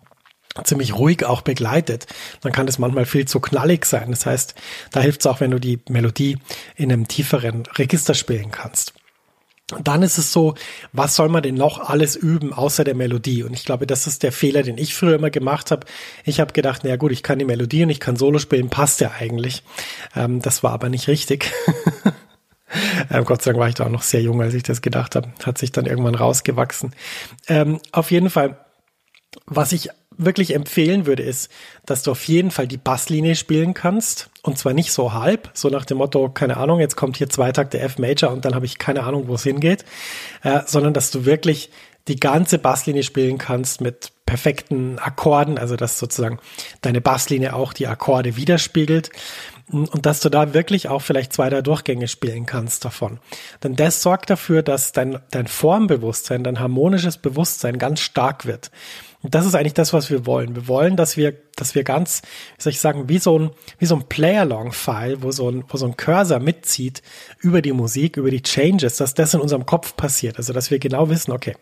ziemlich 0.64 0.94
ruhig 0.94 1.24
auch 1.24 1.42
begleitet, 1.42 2.06
dann 2.40 2.52
kann 2.52 2.66
das 2.66 2.78
manchmal 2.78 3.06
viel 3.06 3.26
zu 3.26 3.40
knallig 3.40 3.86
sein. 3.86 4.10
Das 4.10 4.26
heißt, 4.26 4.54
da 4.90 5.00
hilft 5.00 5.20
es 5.20 5.26
auch, 5.26 5.40
wenn 5.40 5.50
du 5.50 5.58
die 5.58 5.80
Melodie 5.88 6.38
in 6.76 6.92
einem 6.92 7.08
tieferen 7.08 7.64
Register 7.78 8.14
spielen 8.14 8.50
kannst. 8.50 8.92
Und 9.72 9.88
dann 9.88 10.02
ist 10.02 10.18
es 10.18 10.32
so, 10.32 10.54
was 10.92 11.16
soll 11.16 11.28
man 11.28 11.42
denn 11.42 11.54
noch 11.54 11.88
alles 11.88 12.16
üben 12.16 12.52
außer 12.52 12.84
der 12.84 12.94
Melodie? 12.94 13.42
Und 13.42 13.54
ich 13.54 13.64
glaube, 13.64 13.86
das 13.86 14.06
ist 14.06 14.22
der 14.22 14.32
Fehler, 14.32 14.62
den 14.62 14.78
ich 14.78 14.94
früher 14.94 15.14
immer 15.14 15.30
gemacht 15.30 15.70
habe. 15.70 15.86
Ich 16.24 16.40
habe 16.40 16.52
gedacht, 16.52 16.82
na 16.84 16.96
gut, 16.96 17.12
ich 17.12 17.22
kann 17.22 17.38
die 17.38 17.44
Melodie 17.44 17.84
und 17.84 17.90
ich 17.90 18.00
kann 18.00 18.16
Solo 18.16 18.38
spielen, 18.38 18.68
passt 18.68 19.00
ja 19.00 19.12
eigentlich. 19.18 19.62
Ähm, 20.14 20.42
das 20.42 20.62
war 20.62 20.72
aber 20.72 20.88
nicht 20.88 21.08
richtig. 21.08 21.50
ähm, 23.10 23.24
Gott 23.24 23.42
sei 23.42 23.52
Dank 23.52 23.60
war 23.60 23.68
ich 23.68 23.74
da 23.74 23.86
auch 23.86 23.90
noch 23.90 24.02
sehr 24.02 24.20
jung, 24.20 24.42
als 24.42 24.54
ich 24.54 24.62
das 24.62 24.82
gedacht 24.82 25.16
habe. 25.16 25.32
Hat 25.42 25.58
sich 25.58 25.72
dann 25.72 25.86
irgendwann 25.86 26.14
rausgewachsen. 26.14 26.94
Ähm, 27.48 27.80
auf 27.92 28.10
jeden 28.10 28.30
Fall, 28.30 28.58
was 29.46 29.72
ich 29.72 29.88
wirklich 30.18 30.54
empfehlen 30.54 31.06
würde, 31.06 31.22
ist, 31.22 31.50
dass 31.86 32.02
du 32.02 32.10
auf 32.10 32.24
jeden 32.28 32.50
Fall 32.50 32.66
die 32.66 32.76
Basslinie 32.76 33.34
spielen 33.34 33.74
kannst. 33.74 34.30
Und 34.42 34.58
zwar 34.58 34.72
nicht 34.72 34.92
so 34.92 35.12
halb, 35.12 35.50
so 35.54 35.68
nach 35.68 35.84
dem 35.84 35.98
Motto, 35.98 36.28
keine 36.28 36.56
Ahnung, 36.56 36.80
jetzt 36.80 36.96
kommt 36.96 37.16
hier 37.16 37.28
zwei 37.28 37.52
Takte 37.52 37.78
F 37.78 37.98
Major 37.98 38.30
und 38.30 38.44
dann 38.44 38.54
habe 38.54 38.66
ich 38.66 38.78
keine 38.78 39.04
Ahnung, 39.04 39.28
wo 39.28 39.34
es 39.34 39.44
hingeht, 39.44 39.84
äh, 40.42 40.60
sondern 40.66 40.94
dass 40.94 41.10
du 41.10 41.24
wirklich 41.24 41.70
die 42.08 42.18
ganze 42.18 42.58
Basslinie 42.58 43.04
spielen 43.04 43.38
kannst 43.38 43.80
mit 43.80 44.12
perfekten 44.26 44.98
Akkorden, 44.98 45.58
also 45.58 45.76
dass 45.76 45.98
sozusagen 45.98 46.38
deine 46.80 47.00
Basslinie 47.00 47.54
auch 47.54 47.72
die 47.72 47.86
Akkorde 47.86 48.36
widerspiegelt 48.36 49.10
und 49.70 50.06
dass 50.06 50.20
du 50.20 50.28
da 50.28 50.54
wirklich 50.54 50.88
auch 50.88 51.00
vielleicht 51.00 51.32
zwei, 51.32 51.48
drei 51.48 51.62
Durchgänge 51.62 52.08
spielen 52.08 52.46
kannst 52.46 52.84
davon. 52.84 53.20
Denn 53.62 53.76
das 53.76 54.02
sorgt 54.02 54.30
dafür, 54.30 54.62
dass 54.62 54.92
dein, 54.92 55.18
dein 55.30 55.46
Formbewusstsein, 55.46 56.44
dein 56.44 56.60
harmonisches 56.60 57.18
Bewusstsein 57.18 57.78
ganz 57.78 58.00
stark 58.00 58.46
wird. 58.46 58.70
Und 59.22 59.34
das 59.34 59.46
ist 59.46 59.54
eigentlich 59.54 59.74
das, 59.74 59.92
was 59.92 60.10
wir 60.10 60.26
wollen. 60.26 60.56
Wir 60.56 60.66
wollen, 60.66 60.96
dass 60.96 61.16
wir, 61.16 61.32
dass 61.54 61.76
wir 61.76 61.84
ganz, 61.84 62.22
wie 62.56 62.62
soll 62.62 62.72
ich 62.72 62.80
sagen, 62.80 63.08
wie 63.08 63.18
so 63.18 63.38
ein, 63.38 63.50
wie 63.78 63.86
so 63.86 63.94
ein 63.94 64.08
Play-Along-File, 64.08 65.22
wo 65.22 65.30
so 65.30 65.48
ein, 65.48 65.64
wo 65.68 65.76
so 65.76 65.86
ein 65.86 65.96
Cursor 65.96 66.40
mitzieht 66.40 67.02
über 67.38 67.62
die 67.62 67.72
Musik, 67.72 68.16
über 68.16 68.30
die 68.30 68.42
Changes, 68.42 68.96
dass 68.96 69.14
das 69.14 69.34
in 69.34 69.40
unserem 69.40 69.64
Kopf 69.64 69.96
passiert. 69.96 70.38
Also, 70.38 70.52
dass 70.52 70.72
wir 70.72 70.80
genau 70.80 71.08
wissen, 71.08 71.30
okay, 71.30 71.54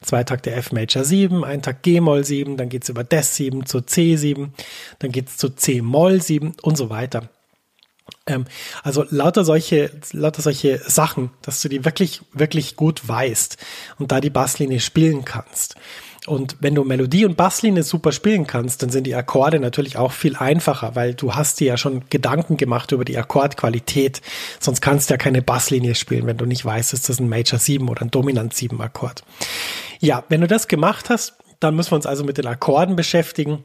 zwei 0.00 0.24
Takte 0.24 0.52
F 0.52 0.72
Major 0.72 1.04
7, 1.04 1.44
ein 1.44 1.60
Takt 1.60 1.82
G 1.82 2.00
Moll 2.00 2.24
7, 2.24 2.56
dann 2.56 2.70
geht's 2.70 2.88
über 2.88 3.04
Des 3.04 3.36
7 3.36 3.66
zu 3.66 3.82
C 3.82 4.16
7, 4.16 4.54
dann 4.98 5.12
geht's 5.12 5.36
zu 5.36 5.50
C 5.50 5.82
Moll 5.82 6.22
7 6.22 6.54
und 6.62 6.76
so 6.76 6.88
weiter. 6.88 7.28
Ähm, 8.26 8.46
also 8.82 9.04
lauter 9.10 9.44
solche, 9.44 9.90
lauter 10.12 10.42
solche 10.42 10.78
Sachen, 10.78 11.30
dass 11.42 11.60
du 11.60 11.68
die 11.68 11.84
wirklich, 11.84 12.22
wirklich 12.32 12.76
gut 12.76 13.06
weißt 13.06 13.58
und 13.98 14.12
da 14.12 14.20
die 14.20 14.30
Basslinie 14.30 14.80
spielen 14.80 15.24
kannst. 15.24 15.76
Und 16.26 16.56
wenn 16.60 16.76
du 16.76 16.84
Melodie 16.84 17.24
und 17.24 17.36
Basslinie 17.36 17.82
super 17.82 18.12
spielen 18.12 18.46
kannst, 18.46 18.82
dann 18.82 18.90
sind 18.90 19.08
die 19.08 19.14
Akkorde 19.14 19.58
natürlich 19.58 19.96
auch 19.96 20.12
viel 20.12 20.36
einfacher, 20.36 20.94
weil 20.94 21.14
du 21.14 21.34
hast 21.34 21.58
dir 21.58 21.66
ja 21.66 21.76
schon 21.76 22.04
Gedanken 22.10 22.56
gemacht 22.56 22.92
über 22.92 23.04
die 23.04 23.18
Akkordqualität. 23.18 24.22
Sonst 24.60 24.80
kannst 24.80 25.10
du 25.10 25.14
ja 25.14 25.18
keine 25.18 25.42
Basslinie 25.42 25.96
spielen, 25.96 26.26
wenn 26.26 26.36
du 26.36 26.46
nicht 26.46 26.64
weißt, 26.64 26.92
ist 26.92 27.08
das 27.08 27.18
ein 27.18 27.28
Major 27.28 27.58
7 27.58 27.88
oder 27.88 28.02
ein 28.02 28.12
Dominant 28.12 28.54
7 28.54 28.80
Akkord. 28.80 29.24
Ja, 29.98 30.22
wenn 30.28 30.40
du 30.40 30.46
das 30.46 30.68
gemacht 30.68 31.10
hast, 31.10 31.34
dann 31.58 31.74
müssen 31.74 31.90
wir 31.90 31.96
uns 31.96 32.06
also 32.06 32.22
mit 32.22 32.38
den 32.38 32.46
Akkorden 32.46 32.94
beschäftigen. 32.94 33.64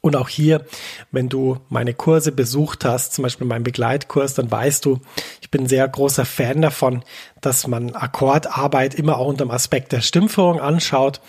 Und 0.00 0.16
auch 0.16 0.28
hier, 0.28 0.64
wenn 1.10 1.28
du 1.28 1.58
meine 1.68 1.94
Kurse 1.94 2.32
besucht 2.32 2.84
hast, 2.84 3.12
zum 3.12 3.22
Beispiel 3.22 3.46
meinen 3.46 3.64
Begleitkurs, 3.64 4.34
dann 4.34 4.50
weißt 4.50 4.84
du, 4.84 5.00
ich 5.40 5.50
bin 5.50 5.62
ein 5.62 5.68
sehr 5.68 5.86
großer 5.86 6.24
Fan 6.24 6.62
davon, 6.62 7.02
dass 7.40 7.66
man 7.66 7.94
Akkordarbeit 7.94 8.94
immer 8.94 9.18
auch 9.18 9.26
unter 9.26 9.44
dem 9.44 9.50
Aspekt 9.50 9.92
der 9.92 10.00
Stimmführung 10.00 10.60
anschaut. 10.60 11.20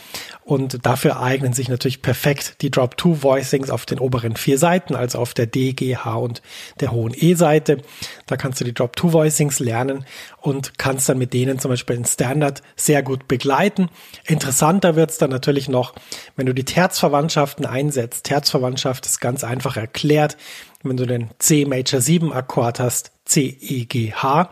Und 0.43 0.85
dafür 0.85 1.21
eignen 1.21 1.53
sich 1.53 1.69
natürlich 1.69 2.01
perfekt 2.01 2.55
die 2.61 2.71
Drop-2-Voicings 2.71 3.69
auf 3.69 3.85
den 3.85 3.99
oberen 3.99 4.35
vier 4.35 4.57
Seiten, 4.57 4.95
also 4.95 5.19
auf 5.19 5.33
der 5.33 5.45
D, 5.45 5.73
G, 5.73 5.95
H 5.95 6.15
und 6.15 6.41
der 6.79 6.91
hohen 6.91 7.13
E-Seite. 7.15 7.77
Da 8.25 8.37
kannst 8.37 8.59
du 8.59 8.65
die 8.65 8.73
Drop-2-Voicings 8.73 9.59
lernen 9.59 10.05
und 10.41 10.77
kannst 10.77 11.07
dann 11.07 11.19
mit 11.19 11.33
denen 11.33 11.59
zum 11.59 11.69
Beispiel 11.69 11.95
in 11.95 12.05
Standard 12.05 12.63
sehr 12.75 13.03
gut 13.03 13.27
begleiten. 13.27 13.89
Interessanter 14.25 14.95
wird's 14.95 15.19
dann 15.19 15.29
natürlich 15.29 15.69
noch, 15.69 15.93
wenn 16.35 16.47
du 16.47 16.53
die 16.53 16.65
Terzverwandtschaften 16.65 17.65
einsetzt. 17.65 18.25
Terzverwandtschaft 18.25 19.05
ist 19.05 19.21
ganz 19.21 19.43
einfach 19.43 19.77
erklärt. 19.77 20.37
Wenn 20.83 20.97
du 20.97 21.05
den 21.05 21.29
C 21.37 21.65
Major 21.65 22.01
7 22.01 22.33
Akkord 22.33 22.79
hast, 22.79 23.11
C, 23.25 23.55
E, 23.61 23.85
G, 23.85 24.11
H 24.11 24.51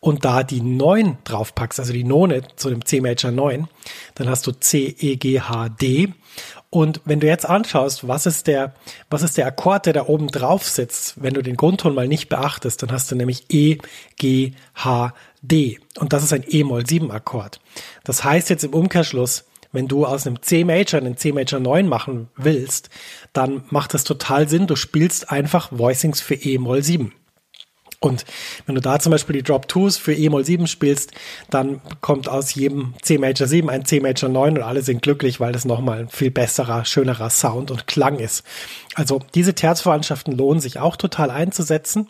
und 0.00 0.24
da 0.24 0.42
die 0.42 0.62
9 0.62 1.18
draufpackst, 1.24 1.78
also 1.78 1.92
die 1.92 2.04
None 2.04 2.42
zu 2.56 2.70
dem 2.70 2.84
C 2.84 3.00
Major 3.00 3.30
9, 3.30 3.68
dann 4.14 4.28
hast 4.28 4.46
du 4.46 4.52
C, 4.52 4.94
E, 4.98 5.16
G, 5.16 5.40
H, 5.40 5.68
D. 5.68 6.14
Und 6.70 7.02
wenn 7.04 7.20
du 7.20 7.26
jetzt 7.26 7.46
anschaust, 7.46 8.08
was 8.08 8.26
ist 8.26 8.46
der, 8.46 8.74
was 9.10 9.22
ist 9.22 9.36
der 9.36 9.46
Akkord, 9.46 9.86
der 9.86 9.92
da 9.92 10.06
oben 10.06 10.28
drauf 10.28 10.64
sitzt, 10.64 11.22
wenn 11.22 11.34
du 11.34 11.42
den 11.42 11.56
Grundton 11.56 11.94
mal 11.94 12.08
nicht 12.08 12.28
beachtest, 12.28 12.82
dann 12.82 12.92
hast 12.92 13.10
du 13.10 13.16
nämlich 13.16 13.44
E, 13.50 13.78
G, 14.16 14.52
H, 14.74 15.12
D. 15.42 15.78
Und 15.98 16.12
das 16.12 16.22
ist 16.22 16.32
ein 16.32 16.44
E-Moll 16.48 16.86
7 16.86 17.10
Akkord. 17.10 17.60
Das 18.04 18.24
heißt 18.24 18.48
jetzt 18.48 18.64
im 18.64 18.72
Umkehrschluss, 18.72 19.44
wenn 19.72 19.86
du 19.86 20.06
aus 20.06 20.26
einem 20.26 20.42
C 20.42 20.64
Major 20.64 21.00
einen 21.00 21.16
C 21.16 21.32
Major 21.32 21.60
9 21.60 21.86
machen 21.86 22.28
willst, 22.36 22.88
dann 23.32 23.64
macht 23.70 23.94
das 23.94 24.04
total 24.04 24.48
Sinn. 24.48 24.66
Du 24.66 24.76
spielst 24.76 25.30
einfach 25.30 25.70
Voicings 25.70 26.20
für 26.20 26.34
E-Moll 26.34 26.82
7. 26.82 27.12
Und 28.02 28.24
wenn 28.64 28.74
du 28.74 28.80
da 28.80 28.98
zum 28.98 29.12
Beispiel 29.12 29.36
die 29.36 29.42
Drop 29.42 29.68
Twos 29.68 29.98
für 29.98 30.14
E-Moll 30.14 30.44
7 30.44 30.66
spielst, 30.66 31.12
dann 31.50 31.82
kommt 32.00 32.30
aus 32.30 32.54
jedem 32.54 32.94
C 33.02 33.18
Major 33.18 33.46
7 33.46 33.68
ein 33.68 33.84
C 33.84 34.00
Major 34.00 34.30
9 34.30 34.56
und 34.56 34.62
alle 34.62 34.80
sind 34.80 35.02
glücklich, 35.02 35.38
weil 35.38 35.52
das 35.52 35.66
nochmal 35.66 36.00
ein 36.00 36.08
viel 36.08 36.30
besserer, 36.30 36.86
schönerer 36.86 37.28
Sound 37.28 37.70
und 37.70 37.86
Klang 37.86 38.18
ist. 38.18 38.42
Also 38.94 39.20
diese 39.34 39.54
Terzverwandtschaften 39.54 40.34
lohnen 40.34 40.60
sich 40.60 40.78
auch 40.78 40.96
total 40.96 41.30
einzusetzen. 41.30 42.08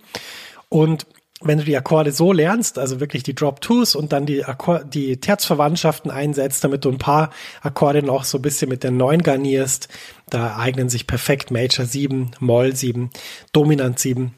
Und 0.69 1.07
wenn 1.43 1.59
du 1.59 1.65
die 1.65 1.77
Akkorde 1.77 2.13
so 2.13 2.33
lernst, 2.33 2.79
also 2.79 3.01
wirklich 3.01 3.25
die 3.25 3.35
Drop 3.35 3.61
Twos 3.61 3.97
und 3.97 4.13
dann 4.13 4.27
die, 4.27 4.45
die 4.93 5.17
Terzverwandtschaften 5.17 6.13
einsetzt, 6.13 6.63
damit 6.63 6.85
du 6.85 6.91
ein 6.91 6.99
paar 6.99 7.31
Akkorde 7.63 8.05
noch 8.05 8.23
so 8.23 8.39
ein 8.39 8.43
bisschen 8.43 8.69
mit 8.69 8.85
der 8.85 8.93
9 8.93 9.23
garnierst, 9.23 9.89
da 10.29 10.57
eignen 10.57 10.89
sich 10.89 11.09
perfekt 11.09 11.51
Major 11.51 11.85
7, 11.85 12.33
Moll 12.39 12.77
7, 12.77 13.11
Dominant 13.53 13.99
7 13.99 14.35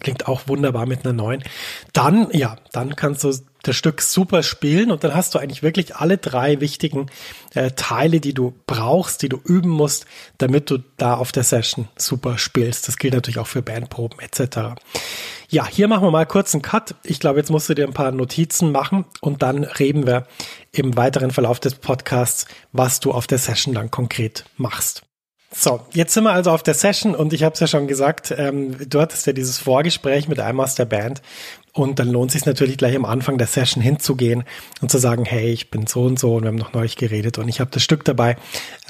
Klingt 0.00 0.28
auch 0.28 0.48
wunderbar 0.48 0.86
mit 0.86 1.04
einer 1.04 1.12
neuen. 1.12 1.44
Dann, 1.92 2.28
ja, 2.32 2.56
dann 2.72 2.96
kannst 2.96 3.22
du 3.24 3.34
das 3.62 3.76
Stück 3.76 4.00
super 4.00 4.42
spielen 4.42 4.90
und 4.90 5.04
dann 5.04 5.14
hast 5.14 5.34
du 5.34 5.38
eigentlich 5.38 5.62
wirklich 5.62 5.96
alle 5.96 6.16
drei 6.16 6.60
wichtigen 6.60 7.10
äh, 7.54 7.70
Teile, 7.70 8.20
die 8.20 8.32
du 8.32 8.54
brauchst, 8.66 9.22
die 9.22 9.28
du 9.28 9.38
üben 9.44 9.70
musst, 9.70 10.06
damit 10.38 10.70
du 10.70 10.78
da 10.96 11.14
auf 11.14 11.32
der 11.32 11.44
Session 11.44 11.88
super 11.96 12.38
spielst. 12.38 12.88
Das 12.88 12.96
gilt 12.96 13.14
natürlich 13.14 13.38
auch 13.38 13.46
für 13.46 13.62
Bandproben 13.62 14.20
etc. 14.20 14.80
Ja, 15.48 15.66
hier 15.66 15.88
machen 15.88 16.04
wir 16.04 16.10
mal 16.10 16.26
kurz 16.26 16.54
einen 16.54 16.62
Cut. 16.62 16.94
Ich 17.04 17.20
glaube, 17.20 17.38
jetzt 17.38 17.50
musst 17.50 17.68
du 17.68 17.74
dir 17.74 17.86
ein 17.86 17.92
paar 17.92 18.10
Notizen 18.10 18.72
machen 18.72 19.04
und 19.20 19.42
dann 19.42 19.64
reden 19.64 20.06
wir 20.06 20.26
im 20.72 20.96
weiteren 20.96 21.30
Verlauf 21.30 21.60
des 21.60 21.74
Podcasts, 21.74 22.46
was 22.72 23.00
du 23.00 23.12
auf 23.12 23.26
der 23.26 23.38
Session 23.38 23.74
dann 23.74 23.90
konkret 23.90 24.44
machst. 24.56 25.02
So, 25.56 25.80
jetzt 25.92 26.12
sind 26.12 26.24
wir 26.24 26.32
also 26.32 26.50
auf 26.50 26.64
der 26.64 26.74
Session 26.74 27.14
und 27.14 27.32
ich 27.32 27.44
habe 27.44 27.54
es 27.54 27.60
ja 27.60 27.68
schon 27.68 27.86
gesagt, 27.86 28.34
ähm, 28.36 28.76
du 28.88 29.00
hattest 29.00 29.26
ja 29.26 29.32
dieses 29.32 29.58
Vorgespräch 29.58 30.26
mit 30.26 30.40
einem 30.40 30.58
aus 30.58 30.74
der 30.74 30.84
Band 30.84 31.22
und 31.72 32.00
dann 32.00 32.08
lohnt 32.08 32.30
es 32.30 32.32
sich 32.34 32.44
natürlich 32.44 32.76
gleich 32.76 32.96
am 32.96 33.04
Anfang 33.04 33.38
der 33.38 33.46
Session 33.46 33.80
hinzugehen 33.80 34.42
und 34.80 34.90
zu 34.90 34.98
sagen, 34.98 35.24
hey, 35.24 35.50
ich 35.52 35.70
bin 35.70 35.86
so 35.86 36.02
und 36.02 36.18
so 36.18 36.34
und 36.34 36.42
wir 36.42 36.48
haben 36.48 36.56
noch 36.56 36.72
neulich 36.72 36.96
geredet 36.96 37.38
und 37.38 37.48
ich 37.48 37.60
habe 37.60 37.70
das 37.70 37.84
Stück 37.84 38.04
dabei. 38.04 38.36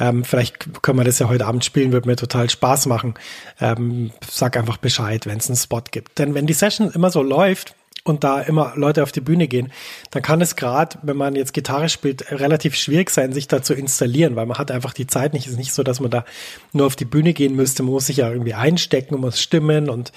Ähm, 0.01 0.25
vielleicht 0.25 0.83
können 0.83 0.99
wir 0.99 1.05
das 1.05 1.19
ja 1.19 1.29
heute 1.29 1.45
Abend 1.45 1.67
spielen, 1.67 1.93
wird 1.93 2.07
mir 2.07 2.17
total 2.17 2.49
Spaß 2.49 2.87
machen. 2.87 3.15
Ähm, 3.61 4.13
sag 4.27 4.57
einfach 4.57 4.79
Bescheid, 4.79 5.27
wenn 5.27 5.39
es 5.39 5.49
einen 5.49 5.57
Spot 5.57 5.83
gibt. 5.91 6.19
Denn 6.19 6.35
wenn 6.35 6.47
die 6.47 6.55
Session 6.55 6.91
immer 6.91 7.11
so 7.11 7.23
läuft, 7.23 7.75
und 8.05 8.23
da 8.23 8.41
immer 8.41 8.75
Leute 8.77 9.03
auf 9.03 9.13
die 9.13 9.23
Bühne 9.23 9.49
gehen, 9.49 9.73
dann 10.11 10.23
kann 10.23 10.43
es 10.43 10.57
gerade, 10.57 10.99
wenn 11.03 11.17
man 11.17 11.35
jetzt 11.35 11.55
Gitarre 11.55 11.89
spielt, 11.89 12.31
relativ 12.31 12.77
schwierig 12.77 13.11
sein, 13.11 13.33
sich 13.33 13.49
da 13.49 13.63
zu 13.63 13.73
installieren, 13.75 14.37
weil 14.37 14.47
man 14.47 14.59
hat 14.59 14.71
einfach 14.71 14.93
die 14.93 15.07
Zeit 15.07 15.33
nicht. 15.33 15.47
Es 15.47 15.53
ist 15.53 15.59
nicht 15.59 15.73
so, 15.73 15.83
dass 15.83 16.01
man 16.01 16.11
da 16.11 16.25
nur 16.73 16.87
auf 16.87 16.97
die 16.97 17.07
Bühne 17.07 17.33
gehen 17.33 17.57
müsste. 17.57 17.83
Man 17.83 17.93
muss 17.93 18.07
sich 18.07 18.19
ja 18.19 18.31
irgendwie 18.31 18.55
einstecken, 18.55 19.19
muss 19.19 19.41
stimmen 19.41 19.89
und, 19.89 20.13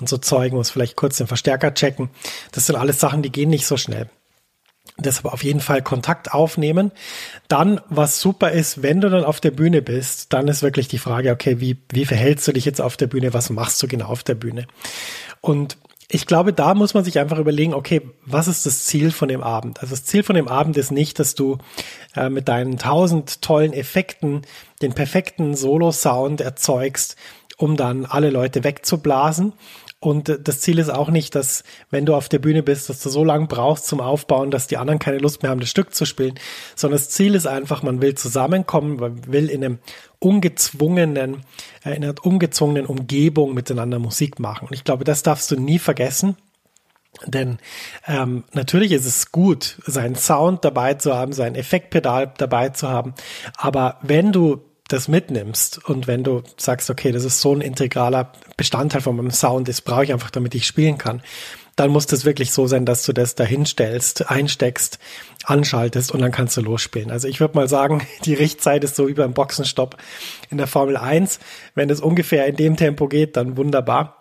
und 0.00 0.08
so 0.08 0.18
Zeugen, 0.18 0.56
muss 0.56 0.70
vielleicht 0.70 0.96
kurz 0.96 1.16
den 1.16 1.28
Verstärker 1.28 1.72
checken. 1.74 2.10
Das 2.50 2.66
sind 2.66 2.76
alles 2.76 2.98
Sachen, 2.98 3.22
die 3.22 3.32
gehen 3.32 3.50
nicht 3.50 3.66
so 3.66 3.76
schnell. 3.76 4.10
Deshalb 5.00 5.26
auf 5.26 5.44
jeden 5.44 5.60
Fall 5.60 5.80
Kontakt 5.80 6.34
aufnehmen. 6.34 6.90
Dann, 7.46 7.80
was 7.88 8.20
super 8.20 8.50
ist, 8.50 8.82
wenn 8.82 9.00
du 9.00 9.10
dann 9.10 9.22
auf 9.22 9.38
der 9.38 9.52
Bühne 9.52 9.80
bist, 9.80 10.32
dann 10.32 10.48
ist 10.48 10.62
wirklich 10.62 10.88
die 10.88 10.98
Frage, 10.98 11.30
okay, 11.30 11.60
wie, 11.60 11.76
wie 11.92 12.04
verhältst 12.04 12.48
du 12.48 12.52
dich 12.52 12.64
jetzt 12.64 12.80
auf 12.80 12.96
der 12.96 13.06
Bühne? 13.06 13.32
Was 13.32 13.48
machst 13.50 13.80
du 13.80 13.86
genau 13.86 14.06
auf 14.06 14.24
der 14.24 14.34
Bühne? 14.34 14.66
Und 15.40 15.76
ich 16.10 16.26
glaube, 16.26 16.54
da 16.54 16.72
muss 16.72 16.94
man 16.94 17.04
sich 17.04 17.18
einfach 17.18 17.38
überlegen, 17.38 17.74
okay, 17.74 18.00
was 18.24 18.48
ist 18.48 18.64
das 18.64 18.86
Ziel 18.86 19.10
von 19.10 19.28
dem 19.28 19.42
Abend? 19.42 19.80
Also 19.80 19.90
das 19.90 20.04
Ziel 20.04 20.22
von 20.22 20.36
dem 20.36 20.48
Abend 20.48 20.76
ist 20.78 20.90
nicht, 20.90 21.18
dass 21.18 21.34
du 21.34 21.58
äh, 22.16 22.30
mit 22.30 22.48
deinen 22.48 22.78
tausend 22.78 23.42
tollen 23.42 23.74
Effekten 23.74 24.42
den 24.80 24.94
perfekten 24.94 25.54
Solo-Sound 25.54 26.40
erzeugst, 26.40 27.16
um 27.58 27.76
dann 27.76 28.06
alle 28.06 28.30
Leute 28.30 28.64
wegzublasen, 28.64 29.52
und 30.00 30.28
äh, 30.28 30.38
das 30.40 30.60
Ziel 30.60 30.78
ist 30.78 30.90
auch 30.90 31.10
nicht, 31.10 31.34
dass, 31.34 31.64
wenn 31.90 32.06
du 32.06 32.14
auf 32.14 32.28
der 32.28 32.38
Bühne 32.38 32.62
bist, 32.62 32.88
dass 32.88 33.00
du 33.00 33.08
so 33.10 33.24
lange 33.24 33.46
brauchst 33.46 33.86
zum 33.86 34.00
Aufbauen, 34.00 34.50
dass 34.50 34.66
die 34.66 34.76
anderen 34.76 34.98
keine 34.98 35.18
Lust 35.18 35.42
mehr 35.42 35.50
haben, 35.50 35.60
das 35.60 35.70
Stück 35.70 35.94
zu 35.94 36.04
spielen, 36.04 36.38
sondern 36.76 36.98
das 36.98 37.10
Ziel 37.10 37.34
ist 37.34 37.46
einfach, 37.46 37.82
man 37.82 38.00
will 38.00 38.14
zusammenkommen, 38.14 38.96
man 38.96 39.32
will 39.32 39.48
in 39.50 39.64
einem 39.64 39.78
ungezwungenen, 40.20 41.42
äh, 41.84 41.96
in 41.96 42.04
einer 42.04 42.14
ungezwungenen 42.22 42.86
Umgebung 42.86 43.54
miteinander 43.54 43.98
Musik 43.98 44.38
machen. 44.38 44.68
Und 44.68 44.74
ich 44.74 44.84
glaube, 44.84 45.04
das 45.04 45.22
darfst 45.22 45.50
du 45.50 45.56
nie 45.56 45.78
vergessen. 45.78 46.36
Denn 47.26 47.58
ähm, 48.06 48.44
natürlich 48.52 48.92
ist 48.92 49.06
es 49.06 49.32
gut, 49.32 49.78
seinen 49.84 50.14
Sound 50.14 50.64
dabei 50.64 50.94
zu 50.94 51.16
haben, 51.16 51.32
sein 51.32 51.56
Effektpedal 51.56 52.32
dabei 52.36 52.68
zu 52.68 52.88
haben. 52.88 53.14
Aber 53.56 53.98
wenn 54.02 54.30
du 54.30 54.67
das 54.88 55.06
mitnimmst 55.06 55.84
und 55.84 56.06
wenn 56.06 56.24
du 56.24 56.42
sagst, 56.56 56.90
okay, 56.90 57.12
das 57.12 57.24
ist 57.24 57.40
so 57.40 57.54
ein 57.54 57.60
integraler 57.60 58.32
Bestandteil 58.56 59.02
von 59.02 59.16
meinem 59.16 59.30
Sound, 59.30 59.68
das 59.68 59.82
brauche 59.82 60.04
ich 60.04 60.12
einfach, 60.12 60.30
damit 60.30 60.54
ich 60.54 60.66
spielen 60.66 60.98
kann, 60.98 61.22
dann 61.76 61.90
muss 61.90 62.06
das 62.06 62.24
wirklich 62.24 62.50
so 62.52 62.66
sein, 62.66 62.84
dass 62.86 63.04
du 63.04 63.12
das 63.12 63.36
dahinstellst, 63.36 64.30
einsteckst, 64.30 64.98
anschaltest 65.44 66.10
und 66.10 66.20
dann 66.20 66.32
kannst 66.32 66.56
du 66.56 66.60
losspielen. 66.60 67.12
Also 67.12 67.28
ich 67.28 67.38
würde 67.38 67.56
mal 67.56 67.68
sagen, 67.68 68.02
die 68.24 68.34
Richtzeit 68.34 68.82
ist 68.82 68.96
so 68.96 69.06
wie 69.06 69.14
beim 69.14 69.32
Boxenstopp 69.32 69.96
in 70.50 70.58
der 70.58 70.66
Formel 70.66 70.96
1. 70.96 71.38
Wenn 71.76 71.88
es 71.88 72.00
ungefähr 72.00 72.46
in 72.46 72.56
dem 72.56 72.76
Tempo 72.76 73.06
geht, 73.06 73.36
dann 73.36 73.56
wunderbar. 73.56 74.17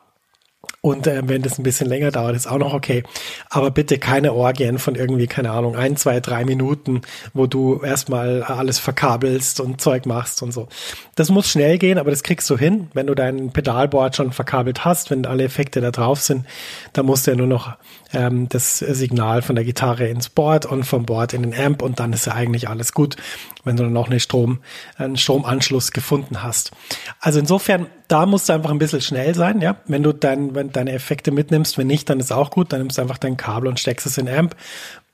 Und 0.88 1.06
äh, 1.06 1.22
wenn 1.26 1.42
das 1.42 1.60
ein 1.60 1.64
bisschen 1.64 1.90
länger 1.90 2.12
dauert, 2.12 2.34
ist 2.34 2.48
auch 2.48 2.58
noch 2.58 2.74
okay. 2.74 3.04
Aber 3.50 3.72
bitte 3.72 3.98
keine 3.98 4.32
Orgien 4.32 4.80
von 4.80 4.96
irgendwie, 4.96 5.28
keine 5.28 5.52
Ahnung, 5.52 5.76
ein, 5.76 5.98
zwei, 5.98 6.22
drei 6.22 6.46
Minuten, 6.46 7.02
wo 7.34 7.46
du 7.46 7.82
erstmal 7.82 8.42
alles 8.42 8.80
verkabelst 8.80 9.60
und 9.60 9.82
Zeug 9.82 10.06
machst 10.06 10.42
und 10.42 10.54
so. 10.54 10.70
Das 11.16 11.30
muss 11.30 11.50
schnell 11.50 11.78
gehen, 11.78 11.98
aber 11.98 12.10
das 12.10 12.24
kriegst 12.24 12.50
du 12.50 12.58
hin. 12.58 12.88
Wenn 12.94 13.06
du 13.06 13.16
dein 13.16 13.52
Pedalboard 13.52 14.16
schon 14.16 14.32
verkabelt 14.32 14.86
hast, 14.86 15.12
wenn 15.12 15.26
alle 15.26 15.44
Effekte 15.44 15.82
da 15.82 15.92
drauf 15.92 16.22
sind, 16.22 16.46
dann 16.94 17.06
musst 17.06 17.28
du 17.28 17.32
ja 17.32 17.38
nur 17.38 17.48
noch 17.48 17.76
ähm, 18.14 18.48
das 18.48 18.80
Signal 18.80 19.42
von 19.42 19.56
der 19.56 19.66
Gitarre 19.66 20.08
ins 20.08 20.30
Board 20.30 20.66
und 20.66 20.86
vom 20.86 21.06
Board 21.06 21.34
in 21.34 21.44
den 21.44 21.54
Amp 21.54 21.82
und 21.82 22.00
dann 22.00 22.14
ist 22.14 22.28
ja 22.28 22.34
eigentlich 22.34 22.70
alles 22.70 22.94
gut, 22.94 23.18
wenn 23.66 23.76
du 23.76 23.84
dann 23.84 23.94
noch 23.94 24.08
eine 24.08 24.22
Strom, 24.22 24.60
einen 24.98 25.18
Stromanschluss 25.18 25.92
gefunden 25.92 26.44
hast. 26.44 26.72
Also 27.20 27.40
insofern, 27.40 27.88
da 28.08 28.26
musst 28.26 28.50
du 28.50 28.54
einfach 28.54 28.72
ein 28.72 28.80
bisschen 28.80 29.02
schnell 29.02 29.36
sein, 29.36 29.62
ja. 29.62 29.78
Wenn 29.86 30.04
du 30.04 30.14
dein, 30.14 30.56
wenn 30.56 30.72
deine 30.72 30.94
Effekte 30.94 31.32
mitnimmst, 31.32 31.78
wenn 31.78 31.88
nicht, 31.88 32.10
dann 32.10 32.20
ist 32.20 32.32
auch 32.32 32.52
gut, 32.52 32.72
dann 32.72 32.80
nimmst 32.80 32.98
du 32.98 33.02
einfach 33.02 33.18
dein 33.18 33.38
Kabel 33.38 33.68
und 33.68 33.80
steckst 33.80 34.06
es 34.06 34.18
in 34.18 34.30
Amp. 34.30 34.56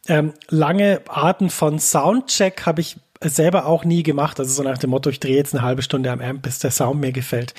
Ähm, 0.08 0.34
lange 0.50 1.02
Arten 1.08 1.50
von 1.50 1.80
Soundcheck 1.80 2.66
habe 2.66 2.82
ich 2.82 2.98
selber 3.30 3.66
auch 3.66 3.86
nie 3.86 4.04
gemacht. 4.04 4.40
Also 4.40 4.54
so 4.54 4.64
nach 4.64 4.78
dem 4.78 4.90
Motto, 4.90 5.10
ich 5.10 5.20
drehe 5.20 5.36
jetzt 5.36 5.54
eine 5.54 5.64
halbe 5.64 5.82
Stunde 5.82 6.12
am 6.12 6.22
Amp, 6.22 6.42
bis 6.42 6.60
der 6.60 6.72
Sound 6.72 7.00
mir 7.00 7.12
gefällt. 7.12 7.54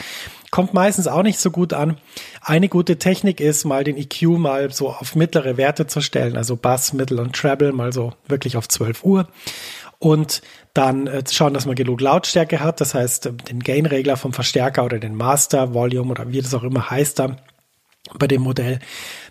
Kommt 0.51 0.75
meistens 0.75 1.09
auch 1.09 1.23
nicht 1.23 1.39
so 1.39 1.51
gut 1.51 1.73
an. 1.73 1.97
Eine 2.41 2.69
gute 2.69 2.99
Technik 2.99 3.41
ist, 3.41 3.65
mal 3.65 3.83
den 3.83 3.97
EQ 3.97 4.23
mal 4.39 4.73
so 4.73 4.89
auf 4.89 5.17
mittlere 5.17 5.57
Werte 5.57 5.87
zu 5.87 6.01
stellen, 6.01 6.37
also 6.37 6.55
Bass, 6.55 6.93
Mittel 6.93 7.19
und 7.19 7.35
Treble 7.35 7.73
mal 7.73 7.93
so 7.93 8.13
wirklich 8.29 8.57
auf 8.57 8.69
12 8.69 9.05
Uhr. 9.05 9.27
Und 10.05 10.43
dann 10.75 11.07
äh, 11.07 11.25
schauen, 11.31 11.55
dass 11.55 11.65
man 11.65 11.77
genug 11.77 12.03
Lautstärke 12.03 12.61
hat. 12.61 12.83
Das 12.83 12.93
heißt, 12.93 13.31
den 13.49 13.61
Gain-Regler 13.61 14.19
vom 14.19 14.35
Verstärker 14.35 14.85
oder 14.85 14.99
den 14.99 15.15
Master, 15.15 15.73
Volume 15.73 16.11
oder 16.11 16.31
wie 16.31 16.43
das 16.43 16.53
auch 16.53 16.63
immer 16.63 16.91
heißt 16.91 17.21
da 17.21 17.37
bei 18.19 18.27
dem 18.27 18.43
Modell, 18.43 18.81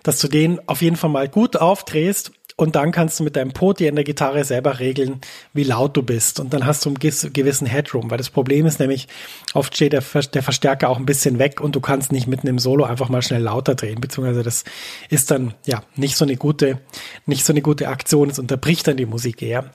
dass 0.01 0.17
du 0.17 0.27
den 0.27 0.59
auf 0.67 0.81
jeden 0.81 0.95
Fall 0.95 1.11
mal 1.11 1.29
gut 1.29 1.57
aufdrehst 1.57 2.31
und 2.55 2.75
dann 2.75 2.91
kannst 2.91 3.19
du 3.19 3.23
mit 3.23 3.35
deinem 3.35 3.51
Poti 3.51 3.85
in 3.85 3.93
der 3.93 4.03
Gitarre 4.03 4.43
selber 4.45 4.79
regeln, 4.79 5.21
wie 5.53 5.63
laut 5.63 5.95
du 5.95 6.01
bist. 6.01 6.39
Und 6.39 6.55
dann 6.55 6.65
hast 6.65 6.85
du 6.85 6.89
einen 6.89 6.97
gewissen 6.97 7.67
Headroom, 7.67 8.09
weil 8.09 8.17
das 8.17 8.31
Problem 8.31 8.65
ist 8.65 8.79
nämlich, 8.79 9.07
oft 9.53 9.75
steht 9.75 9.93
der 9.93 10.01
Verstärker 10.01 10.89
auch 10.89 10.97
ein 10.97 11.05
bisschen 11.05 11.37
weg 11.37 11.61
und 11.61 11.75
du 11.75 11.81
kannst 11.81 12.11
nicht 12.11 12.25
mitten 12.25 12.47
im 12.47 12.57
Solo 12.57 12.83
einfach 12.85 13.09
mal 13.09 13.21
schnell 13.21 13.43
lauter 13.43 13.75
drehen, 13.75 14.01
beziehungsweise 14.01 14.41
das 14.41 14.63
ist 15.09 15.29
dann, 15.29 15.53
ja, 15.67 15.83
nicht 15.95 16.17
so 16.17 16.25
eine 16.25 16.35
gute, 16.35 16.79
nicht 17.27 17.45
so 17.45 17.53
eine 17.53 17.61
gute 17.61 17.89
Aktion. 17.89 18.31
Es 18.31 18.39
unterbricht 18.39 18.87
dann 18.87 18.97
die 18.97 19.05
Musik 19.05 19.43
eher. 19.43 19.71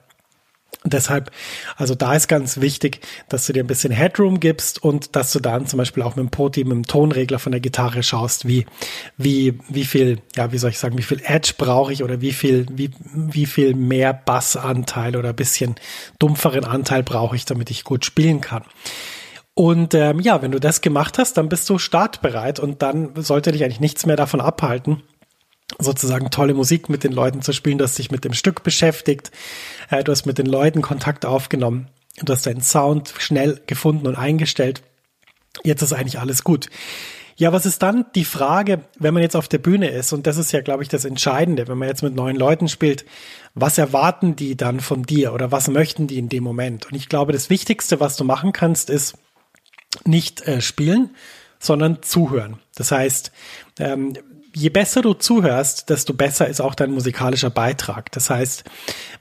Deshalb, 0.85 1.32
also 1.76 1.97
da 1.97 2.14
ist 2.14 2.28
ganz 2.28 2.61
wichtig, 2.61 3.00
dass 3.28 3.47
du 3.47 3.52
dir 3.52 3.64
ein 3.64 3.66
bisschen 3.66 3.92
Headroom 3.92 4.38
gibst 4.38 4.82
und 4.82 5.16
dass 5.16 5.32
du 5.32 5.40
dann 5.40 5.66
zum 5.66 5.78
Beispiel 5.78 6.04
auch 6.04 6.14
mit 6.14 6.25
dem 6.25 6.30
Poti, 6.30 6.62
mit 6.62 6.73
dem 6.73 6.87
Tonregler 6.87 7.40
von 7.40 7.50
der 7.50 7.61
Gitarre 7.61 8.04
schaust, 8.04 8.47
wie, 8.47 8.64
wie, 9.16 9.58
wie 9.68 9.85
viel, 9.85 10.20
ja, 10.37 10.52
wie 10.52 10.58
soll 10.58 10.70
ich 10.70 10.78
sagen, 10.78 10.97
wie 10.97 11.02
viel 11.02 11.20
Edge 11.25 11.54
brauche 11.58 11.92
ich 11.92 12.04
oder 12.04 12.20
wie 12.20 12.32
viel, 12.32 12.66
wie, 12.70 12.90
wie 13.12 13.47
viel 13.47 13.75
mehr 13.75 14.12
Bassanteil 14.12 15.16
oder 15.16 15.30
ein 15.30 15.37
bisschen 15.37 15.75
dumpferen 16.20 16.64
Anteil 16.64 17.02
brauche 17.02 17.35
ich, 17.35 17.44
damit 17.44 17.70
ich 17.70 17.82
gut 17.82 18.04
spielen 18.04 18.40
kann. 18.40 18.62
Und 19.54 19.94
ähm, 19.94 20.20
ja, 20.20 20.40
wenn 20.42 20.52
du 20.52 20.61
das 20.61 20.80
gemacht 20.80 21.18
hast, 21.18 21.37
dann 21.37 21.49
bist 21.49 21.68
du 21.68 21.78
startbereit 21.78 22.61
und 22.61 22.82
dann 22.82 23.11
sollte 23.16 23.50
dich 23.50 23.64
eigentlich 23.64 23.80
nichts 23.80 24.06
mehr 24.06 24.14
davon 24.14 24.40
abhalten, 24.40 25.02
sozusagen 25.78 26.30
tolle 26.30 26.54
Musik 26.54 26.88
mit 26.88 27.04
den 27.04 27.12
Leuten 27.12 27.42
zu 27.42 27.52
spielen. 27.52 27.78
Du 27.78 27.84
hast 27.84 27.98
dich 27.98 28.10
mit 28.10 28.25
dem 28.25 28.32
Stück 28.32 28.62
beschäftigt, 28.62 29.30
äh, 29.90 30.02
du 30.02 30.12
hast 30.12 30.26
mit 30.26 30.38
den 30.38 30.46
Leuten 30.46 30.82
Kontakt 30.82 31.26
aufgenommen, 31.26 31.88
du 32.22 32.32
hast 32.32 32.46
deinen 32.46 32.62
Sound 32.62 33.14
schnell 33.18 33.60
gefunden 33.66 34.06
und 34.06 34.16
eingestellt. 34.16 34.82
Jetzt 35.64 35.82
ist 35.82 35.92
eigentlich 35.92 36.18
alles 36.18 36.44
gut. 36.44 36.68
Ja, 37.37 37.52
was 37.52 37.66
ist 37.66 37.82
dann 37.84 38.04
die 38.16 38.25
Frage, 38.25 38.80
wenn 38.98 39.14
man 39.14 39.22
jetzt 39.22 39.37
auf 39.37 39.46
der 39.46 39.58
Bühne 39.58 39.88
ist? 39.90 40.12
Und 40.12 40.26
das 40.26 40.38
ist 40.38 40.50
ja, 40.50 40.60
glaube 40.60 40.82
ich, 40.82 40.88
das 40.88 41.04
Entscheidende, 41.04 41.68
wenn 41.68 41.78
man 41.78 41.87
jetzt 41.87 42.02
mit 42.02 42.14
neuen 42.14 42.34
Leuten 42.34 42.66
spielt. 42.66 43.04
Was 43.54 43.78
erwarten 43.78 44.34
die 44.34 44.56
dann 44.56 44.80
von 44.80 45.04
dir 45.04 45.32
oder 45.32 45.52
was 45.52 45.68
möchten 45.68 46.08
die 46.08 46.18
in 46.18 46.28
dem 46.28 46.42
Moment? 46.42 46.87
Und 46.87 46.96
ich 46.96 47.08
glaube, 47.08 47.32
das 47.32 47.48
Wichtigste, 47.48 48.00
was 48.00 48.16
du 48.16 48.25
machen 48.25 48.52
kannst, 48.52 48.90
ist 48.90 49.18
nicht 50.04 50.48
äh, 50.48 50.60
spielen, 50.60 51.10
sondern 51.60 52.02
zuhören. 52.02 52.58
Das 52.75 52.90
heißt, 52.90 53.30
ähm, 53.78 54.14
je 54.54 54.68
besser 54.70 55.02
du 55.02 55.14
zuhörst, 55.14 55.90
desto 55.90 56.14
besser 56.14 56.48
ist 56.48 56.60
auch 56.60 56.74
dein 56.74 56.90
musikalischer 56.90 57.50
Beitrag. 57.50 58.10
Das 58.12 58.30
heißt, 58.30 58.64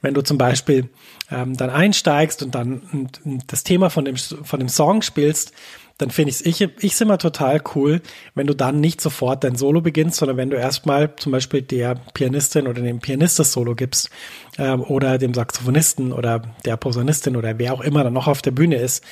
wenn 0.01 0.13
du 0.13 0.21
zum 0.21 0.37
Beispiel 0.37 0.89
ähm, 1.31 1.55
dann 1.55 1.69
einsteigst 1.69 2.43
und 2.43 2.55
dann 2.55 3.09
das 3.47 3.63
Thema 3.63 3.89
von 3.89 4.05
dem, 4.05 4.17
von 4.17 4.59
dem 4.59 4.69
Song 4.69 5.01
spielst, 5.01 5.53
dann 5.97 6.11
finde 6.11 6.31
ich 6.31 6.45
ich 6.45 6.69
ich 6.83 7.01
immer 7.01 7.17
total 7.17 7.61
cool, 7.75 8.01
wenn 8.35 8.45
du 8.45 8.53
dann 8.53 8.79
nicht 8.79 9.01
sofort 9.01 9.43
dein 9.43 9.55
Solo 9.55 9.81
beginnst, 9.81 10.17
sondern 10.17 10.37
wenn 10.37 10.51
du 10.51 10.57
erstmal 10.57 11.15
zum 11.15 11.31
Beispiel 11.31 11.63
der 11.63 11.95
Pianistin 12.13 12.67
oder 12.67 12.81
dem 12.81 12.99
Pianist 12.99 13.39
das 13.39 13.51
Solo 13.51 13.73
gibst 13.73 14.11
ähm, 14.59 14.81
oder 14.81 15.17
dem 15.17 15.33
Saxophonisten 15.33 16.13
oder 16.13 16.43
der 16.65 16.77
Posaunistin 16.77 17.35
oder 17.35 17.57
wer 17.57 17.73
auch 17.73 17.81
immer 17.81 18.03
dann 18.03 18.13
noch 18.13 18.27
auf 18.27 18.43
der 18.43 18.51
Bühne 18.51 18.75
ist 18.75 19.03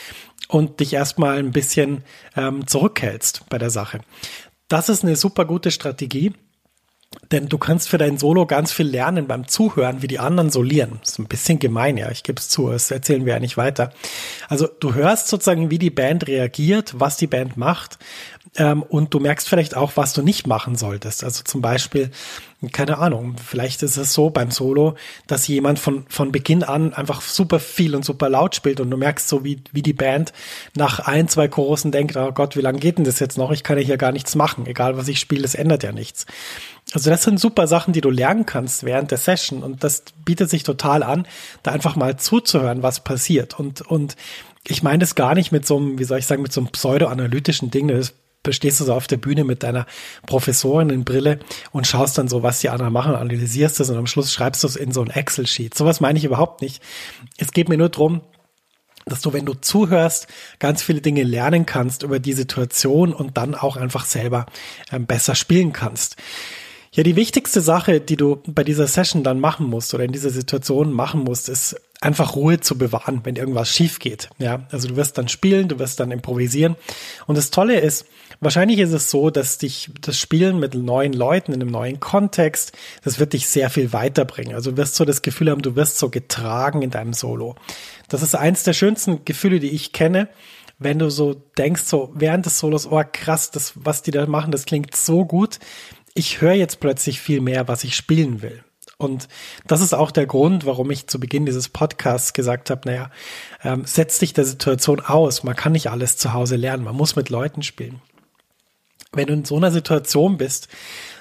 und 0.47 0.79
dich 0.79 0.93
erstmal 0.93 1.37
ein 1.39 1.51
bisschen 1.51 2.03
ähm, 2.35 2.67
zurückhältst 2.67 3.45
bei 3.49 3.57
der 3.57 3.71
Sache. 3.71 4.01
Das 4.67 4.89
ist 4.89 5.03
eine 5.03 5.15
super 5.15 5.45
gute 5.45 5.69
Strategie, 5.69 6.33
denn 7.31 7.47
du 7.47 7.57
kannst 7.57 7.87
für 7.87 7.99
dein 7.99 8.17
Solo 8.17 8.47
ganz 8.47 8.71
viel 8.71 8.87
lernen 8.87 9.27
beim 9.27 9.47
Zuhören, 9.47 10.01
wie 10.01 10.07
die 10.07 10.19
anderen 10.19 10.49
solieren. 10.49 10.99
Ist 11.03 11.19
ein 11.19 11.27
bisschen 11.27 11.59
gemein, 11.59 11.97
ja, 11.97 12.09
ich 12.09 12.23
gebe 12.23 12.39
es 12.39 12.49
zu, 12.49 12.69
das 12.69 12.89
erzählen 12.89 13.25
wir 13.25 13.33
ja 13.33 13.39
nicht 13.39 13.57
weiter. 13.57 13.91
Also 14.47 14.67
du 14.67 14.95
hörst 14.95 15.27
sozusagen, 15.27 15.69
wie 15.69 15.79
die 15.79 15.91
Band 15.91 16.27
reagiert, 16.27 16.93
was 16.97 17.17
die 17.17 17.27
Band 17.27 17.57
macht 17.57 17.99
ähm, 18.57 18.83
und 18.83 19.13
du 19.13 19.19
merkst 19.19 19.49
vielleicht 19.49 19.75
auch, 19.75 19.93
was 19.95 20.13
du 20.13 20.21
nicht 20.21 20.47
machen 20.47 20.75
solltest. 20.75 21.23
Also 21.23 21.43
zum 21.43 21.61
Beispiel, 21.61 22.11
keine 22.71 22.97
Ahnung, 22.97 23.35
vielleicht 23.43 23.83
ist 23.83 23.97
es 23.97 24.13
so 24.13 24.29
beim 24.29 24.49
Solo, 24.49 24.95
dass 25.27 25.47
jemand 25.47 25.77
von, 25.77 26.05
von 26.07 26.31
Beginn 26.31 26.63
an 26.63 26.93
einfach 26.93 27.21
super 27.21 27.59
viel 27.59 27.95
und 27.95 28.05
super 28.05 28.29
laut 28.29 28.55
spielt 28.55 28.79
und 28.79 28.89
du 28.89 28.97
merkst 28.97 29.27
so, 29.27 29.43
wie, 29.43 29.61
wie 29.71 29.81
die 29.81 29.93
Band 29.93 30.31
nach 30.75 30.99
ein, 30.99 31.27
zwei 31.27 31.47
Chorusen 31.47 31.91
denkt, 31.91 32.15
oh 32.15 32.31
Gott, 32.31 32.55
wie 32.55 32.61
lange 32.61 32.79
geht 32.79 32.97
denn 32.97 33.05
das 33.05 33.19
jetzt 33.19 33.37
noch? 33.37 33.51
Ich 33.51 33.63
kann 33.63 33.77
ja 33.77 33.83
hier 33.83 33.97
gar 33.97 34.13
nichts 34.13 34.35
machen. 34.35 34.65
Egal, 34.67 34.97
was 34.97 35.09
ich 35.09 35.19
spiele, 35.19 35.43
es 35.43 35.55
ändert 35.55 35.83
ja 35.83 35.91
nichts. 35.91 36.25
Also 36.93 37.09
das 37.09 37.23
sind 37.23 37.39
super 37.39 37.67
Sachen, 37.67 37.93
die 37.93 38.01
du 38.01 38.09
lernen 38.09 38.45
kannst 38.45 38.83
während 38.83 39.11
der 39.11 39.17
Session 39.17 39.63
und 39.63 39.83
das 39.83 40.03
bietet 40.23 40.49
sich 40.49 40.63
total 40.63 41.03
an, 41.03 41.27
da 41.63 41.71
einfach 41.71 41.95
mal 41.95 42.17
zuzuhören, 42.17 42.83
was 42.83 43.03
passiert 43.03 43.59
und, 43.59 43.81
und 43.81 44.15
ich 44.67 44.81
meine 44.81 44.99
das 44.99 45.15
gar 45.15 45.35
nicht 45.35 45.51
mit 45.51 45.65
so 45.65 45.77
einem, 45.77 45.99
wie 45.99 46.03
soll 46.03 46.19
ich 46.19 46.25
sagen, 46.25 46.41
mit 46.41 46.51
so 46.51 46.61
einem 46.61 46.71
pseudo-analytischen 46.71 47.69
Ding. 47.69 47.87
Das 47.87 48.13
stehst 48.53 48.79
du 48.79 48.85
so 48.85 48.93
auf 48.93 49.07
der 49.07 49.17
Bühne 49.17 49.43
mit 49.43 49.63
deiner 49.63 49.85
Professorenbrille 50.25 51.39
und 51.71 51.87
schaust 51.87 52.17
dann 52.17 52.27
so, 52.27 52.43
was 52.43 52.59
die 52.59 52.69
anderen 52.69 52.93
machen, 52.93 53.15
analysierst 53.15 53.79
es 53.79 53.89
und 53.89 53.97
am 53.97 54.07
Schluss 54.07 54.33
schreibst 54.33 54.63
du 54.63 54.67
es 54.67 54.75
in 54.75 54.91
so 54.91 55.01
ein 55.01 55.09
Excel-Sheet. 55.09 55.75
Sowas 55.75 56.01
meine 56.01 56.17
ich 56.19 56.25
überhaupt 56.25 56.61
nicht. 56.61 56.81
Es 57.37 57.51
geht 57.51 57.69
mir 57.69 57.77
nur 57.77 57.89
drum, 57.89 58.21
dass 59.05 59.21
du, 59.21 59.33
wenn 59.33 59.45
du 59.45 59.53
zuhörst, 59.53 60.27
ganz 60.59 60.81
viele 60.81 61.01
Dinge 61.01 61.23
lernen 61.23 61.65
kannst 61.65 62.03
über 62.03 62.19
die 62.19 62.33
Situation 62.33 63.13
und 63.13 63.37
dann 63.37 63.53
auch 63.55 63.77
einfach 63.77 64.05
selber 64.05 64.47
ähm, 64.91 65.05
besser 65.05 65.35
spielen 65.35 65.73
kannst. 65.73 66.17
Ja, 66.91 67.03
die 67.03 67.15
wichtigste 67.15 67.61
Sache, 67.61 67.99
die 67.99 68.15
du 68.15 68.41
bei 68.47 68.63
dieser 68.63 68.87
Session 68.87 69.23
dann 69.23 69.39
machen 69.39 69.67
musst 69.67 69.93
oder 69.93 70.05
in 70.05 70.11
dieser 70.11 70.29
Situation 70.29 70.93
machen 70.93 71.23
musst, 71.23 71.49
ist 71.49 71.75
einfach 72.05 72.35
Ruhe 72.35 72.59
zu 72.59 72.77
bewahren, 72.77 73.21
wenn 73.23 73.35
irgendwas 73.35 73.69
schief 73.69 73.99
geht. 73.99 74.29
Ja, 74.37 74.67
also 74.71 74.87
du 74.87 74.95
wirst 74.95 75.17
dann 75.17 75.27
spielen, 75.27 75.67
du 75.67 75.79
wirst 75.79 75.99
dann 75.99 76.11
improvisieren. 76.11 76.75
Und 77.27 77.37
das 77.37 77.51
Tolle 77.51 77.79
ist, 77.79 78.05
wahrscheinlich 78.39 78.79
ist 78.79 78.91
es 78.91 79.09
so, 79.09 79.29
dass 79.29 79.57
dich 79.57 79.89
das 80.01 80.17
Spielen 80.17 80.59
mit 80.59 80.75
neuen 80.75 81.13
Leuten 81.13 81.51
in 81.51 81.61
einem 81.61 81.71
neuen 81.71 81.99
Kontext, 81.99 82.71
das 83.03 83.19
wird 83.19 83.33
dich 83.33 83.47
sehr 83.47 83.69
viel 83.69 83.91
weiterbringen. 83.91 84.55
Also 84.55 84.71
du 84.71 84.77
wirst 84.77 84.95
so 84.95 85.03
das 85.03 85.21
Gefühl 85.21 85.49
haben, 85.49 85.61
du 85.61 85.75
wirst 85.75 85.97
so 85.97 86.09
getragen 86.09 86.81
in 86.81 86.91
deinem 86.91 87.13
Solo. 87.13 87.55
Das 88.07 88.21
ist 88.21 88.35
eins 88.35 88.63
der 88.63 88.73
schönsten 88.73 89.25
Gefühle, 89.25 89.59
die 89.59 89.71
ich 89.71 89.91
kenne 89.91 90.29
wenn 90.77 90.99
du 90.99 91.09
so 91.09 91.35
denkst, 91.57 91.83
so 91.83 92.11
während 92.15 92.45
des 92.45 92.59
Solos, 92.59 92.85
oh 92.85 93.01
krass, 93.09 93.49
das, 93.49 93.71
was 93.75 94.01
die 94.01 94.11
da 94.11 94.25
machen, 94.25 94.51
das 94.51 94.65
klingt 94.65 94.93
so 94.93 95.23
gut 95.23 95.57
ich 96.15 96.41
höre 96.41 96.53
jetzt 96.53 96.79
plötzlich 96.79 97.19
viel 97.19 97.41
mehr, 97.41 97.67
was 97.67 97.83
ich 97.83 97.95
spielen 97.95 98.41
will. 98.41 98.63
Und 98.97 99.27
das 99.67 99.81
ist 99.81 99.93
auch 99.93 100.11
der 100.11 100.25
Grund, 100.25 100.65
warum 100.65 100.89
ich 100.89 101.07
zu 101.07 101.19
Beginn 101.19 101.45
dieses 101.45 101.69
Podcasts 101.69 102.33
gesagt 102.33 102.69
habe, 102.69 102.81
naja, 102.85 103.11
ähm, 103.63 103.83
setz 103.85 104.19
dich 104.19 104.33
der 104.33 104.45
Situation 104.45 105.01
aus. 105.01 105.43
Man 105.43 105.55
kann 105.55 105.73
nicht 105.73 105.89
alles 105.89 106.17
zu 106.17 106.33
Hause 106.33 106.55
lernen. 106.55 106.83
Man 106.83 106.95
muss 106.95 107.15
mit 107.15 107.29
Leuten 107.29 107.61
spielen. 107.61 108.01
Wenn 109.11 109.27
du 109.27 109.33
in 109.33 109.45
so 109.45 109.57
einer 109.57 109.71
Situation 109.71 110.37
bist, 110.37 110.67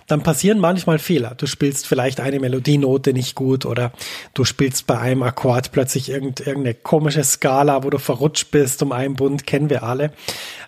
dann 0.06 0.22
passieren 0.22 0.58
manchmal 0.58 0.98
Fehler. 0.98 1.34
Du 1.37 1.46
spielst 1.46 1.87
vielleicht 1.87 2.20
eine 2.20 2.38
Melodienote 2.38 3.12
nicht 3.12 3.34
gut 3.34 3.64
oder 3.64 3.92
du 4.34 4.44
spielst 4.44 4.87
bei 4.87 4.98
einem 4.98 5.22
Akkord 5.22 5.72
plötzlich 5.72 6.10
irgendeine 6.10 6.74
komische 6.74 7.24
Skala, 7.24 7.84
wo 7.84 7.90
du 7.90 7.98
verrutscht 7.98 8.50
bist 8.50 8.82
um 8.82 8.92
einen 8.92 9.14
Bund, 9.14 9.46
kennen 9.46 9.70
wir 9.70 9.82
alle. 9.82 10.12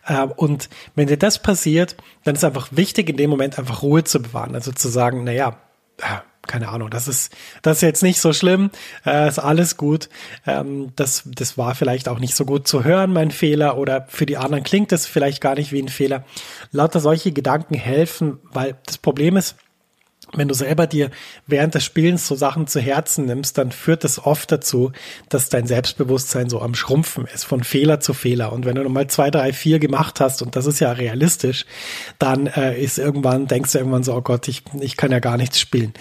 Ähm, 0.09 0.33
und 0.37 0.69
wenn 0.95 1.09
dir 1.09 1.19
das 1.19 1.43
passiert, 1.43 1.97
dann 2.25 2.35
ist 2.35 2.45
einfach 2.45 2.69
wichtig, 2.71 3.11
in 3.11 3.17
dem 3.17 3.31
Moment 3.31 3.59
einfach 3.59 3.83
Ruhe 3.83 4.05
zu 4.05 4.23
bewahren. 4.23 4.55
Also 4.55 4.73
zu 4.73 4.89
sagen, 4.89 5.25
naja, 5.25 5.59
äh, 5.99 6.21
keine 6.47 6.69
Ahnung, 6.69 6.91
das 6.91 7.09
ist, 7.09 7.35
das 7.63 7.79
ist 7.79 7.83
jetzt 7.83 8.03
nicht 8.03 8.21
so 8.21 8.33
schlimm, 8.33 8.71
äh, 9.05 9.29
ist 9.29 9.39
alles 9.39 9.77
gut. 9.77 10.09
Ähm, 10.47 10.93
das, 10.97 11.23
das 11.27 11.59
war 11.59 11.75
vielleicht 11.75 12.09
auch 12.09 12.19
nicht 12.19 12.35
so 12.35 12.45
gut 12.45 12.67
zu 12.67 12.85
hören, 12.85 13.13
mein 13.13 13.31
Fehler, 13.31 13.77
oder 13.79 14.07
für 14.09 14.27
die 14.27 14.37
anderen 14.37 14.65
klingt 14.65 14.93
es 14.93 15.07
vielleicht 15.07 15.41
gar 15.41 15.55
nicht 15.55 15.73
wie 15.73 15.83
ein 15.83 15.89
Fehler. 15.89 16.25
Lauter 16.73 17.01
solche 17.01 17.33
Gedanken 17.33 17.75
helfen, 17.75 18.39
weil 18.53 18.77
das 18.87 18.99
Problem 18.99 19.37
ist, 19.37 19.57
wenn 20.33 20.49
du 20.49 20.55
selber 20.55 20.87
dir 20.87 21.11
während 21.47 21.75
des 21.75 21.85
Spielens 21.85 22.27
so 22.27 22.35
Sachen 22.35 22.67
zu 22.67 22.81
Herzen 22.81 23.27
nimmst, 23.27 23.59
dann 23.59 23.71
führt 23.71 24.03
das 24.03 24.25
oft 24.25 24.51
dazu, 24.51 24.93
dass 25.29 25.49
dein 25.49 25.67
Selbstbewusstsein 25.67 26.51
so 26.51 26.61
am 26.61 26.75
Schrumpfen 26.75 27.27
ist, 27.33 27.45
von 27.45 27.63
Fehler 27.63 28.01
zu 28.01 28.13
Fehler. 28.13 28.53
Und 28.53 28.67
wenn 28.67 28.75
du 28.75 28.83
nochmal 28.83 29.07
zwei, 29.07 29.31
drei, 29.31 29.53
vier 29.53 29.79
gemacht 29.79 30.21
hast, 30.21 30.43
und 30.43 30.57
das 30.57 30.67
ist 30.67 30.81
ja 30.81 30.93
realistisch, 30.93 31.65
dann 32.19 32.49
äh, 32.49 32.81
ist 32.81 32.99
irgendwann, 32.99 33.47
denkst 33.47 33.73
du 33.73 33.79
irgendwann 33.79 34.03
so, 34.03 34.15
oh 34.15 34.23
Gott, 34.23 34.49
ich, 34.49 34.65
ich 34.81 34.97
kann 34.97 35.13
ja 35.13 35.21
gar 35.21 35.37
nichts 35.37 35.61
spielen. 35.61 35.95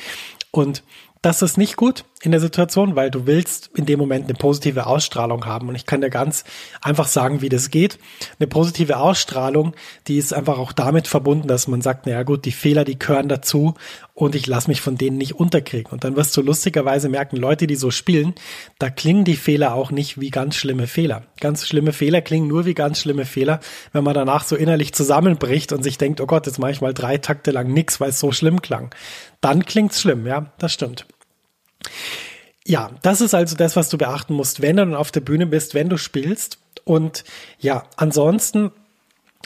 Und 0.56 0.84
das 1.22 1.42
ist 1.42 1.58
nicht 1.58 1.76
gut 1.76 2.06
in 2.22 2.32
der 2.32 2.40
Situation, 2.40 2.96
weil 2.96 3.12
du 3.12 3.28
willst 3.28 3.70
in 3.76 3.86
dem 3.86 4.00
Moment 4.00 4.26
eine 4.26 4.34
positive 4.34 4.88
Ausstrahlung 4.88 5.46
haben. 5.46 5.68
Und 5.68 5.76
ich 5.76 5.86
kann 5.86 6.02
dir 6.02 6.10
ganz 6.10 6.44
einfach 6.82 7.08
sagen, 7.08 7.42
wie 7.42 7.50
das 7.50 7.70
geht. 7.70 8.00
Eine 8.40 8.48
positive 8.48 8.98
Ausstrahlung, 8.98 9.76
die 10.08 10.18
ist 10.18 10.34
einfach 10.34 10.58
auch 10.58 10.72
damit 10.72 11.08
verbunden, 11.08 11.48
dass 11.48 11.68
man 11.68 11.82
sagt, 11.82 12.06
naja 12.06 12.24
gut, 12.24 12.46
die 12.46 12.52
Fehler, 12.52 12.86
die 12.86 12.98
gehören 12.98 13.28
dazu 13.28 13.76
und 14.14 14.34
ich 14.34 14.48
lasse 14.48 14.70
mich 14.70 14.80
von 14.82 14.98
denen 14.98 15.18
nicht 15.18 15.36
unterkriegen. 15.36 15.92
Und 15.92 16.04
dann 16.04 16.16
wirst 16.16 16.36
du 16.38 16.42
lustigerweise 16.42 17.10
merken, 17.10 17.36
Leute, 17.36 17.68
die 17.68 17.76
so 17.76 17.92
spielen, 17.92 18.34
da 18.80 18.90
klingen 18.90 19.26
die 19.26 19.36
Fehler 19.36 19.76
auch 19.76 19.92
nicht 19.92 20.20
wie 20.20 20.30
ganz 20.30 20.56
schlimme 20.56 20.88
Fehler. 20.88 21.24
Ganz 21.42 21.68
schlimme 21.68 21.92
Fehler 21.92 22.22
klingen 22.22 22.48
nur 22.48 22.66
wie 22.66 22.74
ganz 22.74 23.02
schlimme 23.02 23.26
Fehler, 23.26 23.60
wenn 23.92 24.06
man 24.06 24.14
danach 24.14 24.46
so 24.46 24.56
innerlich 24.56 24.94
zusammenbricht 24.94 25.74
und 25.74 25.84
sich 25.84 25.98
denkt, 25.98 26.22
oh 26.22 26.28
Gott, 26.28 26.48
jetzt 26.48 26.60
mache 26.60 26.72
ich 26.72 26.82
mal 26.82 26.94
drei 26.94 27.18
Takte 27.18 27.52
lang 27.52 27.74
nix, 27.74 28.00
weil 28.00 28.10
es 28.10 28.20
so 28.20 28.32
schlimm 28.32 28.62
klang. 28.62 28.96
Dann 29.42 29.66
klingt's 29.66 30.02
schlimm, 30.02 30.26
ja, 30.26 30.54
das 30.58 30.74
stimmt. 30.74 31.06
Ja, 32.68 32.92
das 33.04 33.22
ist 33.22 33.36
also 33.36 33.56
das, 33.56 33.76
was 33.76 33.90
du 33.90 33.98
beachten 33.98 34.34
musst, 34.34 34.62
wenn 34.62 34.78
du 34.78 34.86
dann 34.86 34.96
auf 34.96 35.12
der 35.12 35.20
Bühne 35.20 35.46
bist, 35.46 35.76
wenn 35.76 35.90
du 35.90 35.98
spielst. 35.98 36.58
Und 36.84 37.24
ja, 37.60 37.84
ansonsten, 37.96 38.72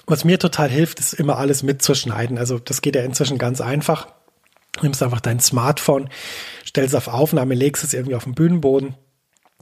was 0.05 0.23
mir 0.23 0.39
total 0.39 0.69
hilft, 0.69 0.99
ist 0.99 1.13
immer 1.13 1.37
alles 1.37 1.61
mitzuschneiden. 1.61 2.37
Also 2.37 2.59
das 2.59 2.81
geht 2.81 2.95
ja 2.95 3.03
inzwischen 3.03 3.37
ganz 3.37 3.59
einfach. 3.59 4.07
Du 4.73 4.83
nimmst 4.83 5.03
einfach 5.03 5.19
dein 5.19 5.39
Smartphone, 5.39 6.09
stellst 6.65 6.95
auf 6.95 7.09
Aufnahme, 7.09 7.55
legst 7.55 7.83
es 7.83 7.93
irgendwie 7.93 8.15
auf 8.15 8.23
den 8.23 8.35
Bühnenboden 8.35 8.95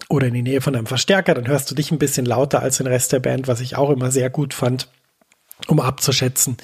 oder 0.10 0.28
in 0.28 0.34
die 0.34 0.44
Nähe 0.44 0.62
von 0.62 0.76
einem 0.76 0.86
Verstärker, 0.86 1.34
dann 1.34 1.48
hörst 1.48 1.70
du 1.72 1.76
dich 1.76 1.92
ein 1.92 2.00
bisschen 2.00 2.26
lauter 2.26 2.62
als 2.62 2.78
den 2.78 2.88
Rest 2.88 3.12
der 3.12 3.20
Band, 3.20 3.48
was 3.48 3.62
ich 3.62 3.76
auch 3.76 3.90
immer 3.90 4.12
sehr 4.12 4.30
gut 4.30 4.54
fand, 4.54 4.90
um 5.68 5.80
abzuschätzen, 5.80 6.58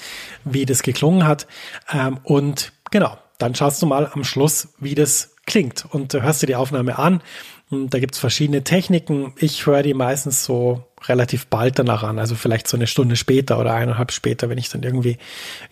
wie 0.43 0.65
das 0.65 0.83
geklungen 0.83 1.25
hat. 1.25 1.47
Ähm, 1.91 2.19
und 2.23 2.73
genau, 2.91 3.17
dann 3.39 3.55
schaust 3.55 3.81
du 3.81 3.85
mal 3.85 4.09
am 4.13 4.23
Schluss, 4.23 4.69
wie 4.79 4.95
das 4.95 5.32
klingt 5.45 5.86
und 5.89 6.13
hörst 6.13 6.41
dir 6.41 6.47
die 6.47 6.56
Aufnahme 6.56 6.97
an. 6.97 7.21
Und 7.69 7.93
da 7.93 7.99
gibt's 7.99 8.19
verschiedene 8.19 8.63
Techniken. 8.63 9.34
Ich 9.38 9.65
höre 9.65 9.84
die 9.84 9.93
meistens 9.93 10.43
so 10.43 10.84
relativ 11.08 11.47
bald 11.47 11.79
danach 11.79 12.03
an, 12.03 12.19
also 12.19 12.36
vielleicht 12.36 12.67
so 12.67 12.77
eine 12.77 12.88
Stunde 12.88 13.15
später 13.15 13.60
oder 13.60 13.73
eineinhalb 13.73 14.12
später, 14.12 14.47
wenn 14.49 14.58
ich 14.58 14.69
dann 14.69 14.84
irgendwie 14.84 15.17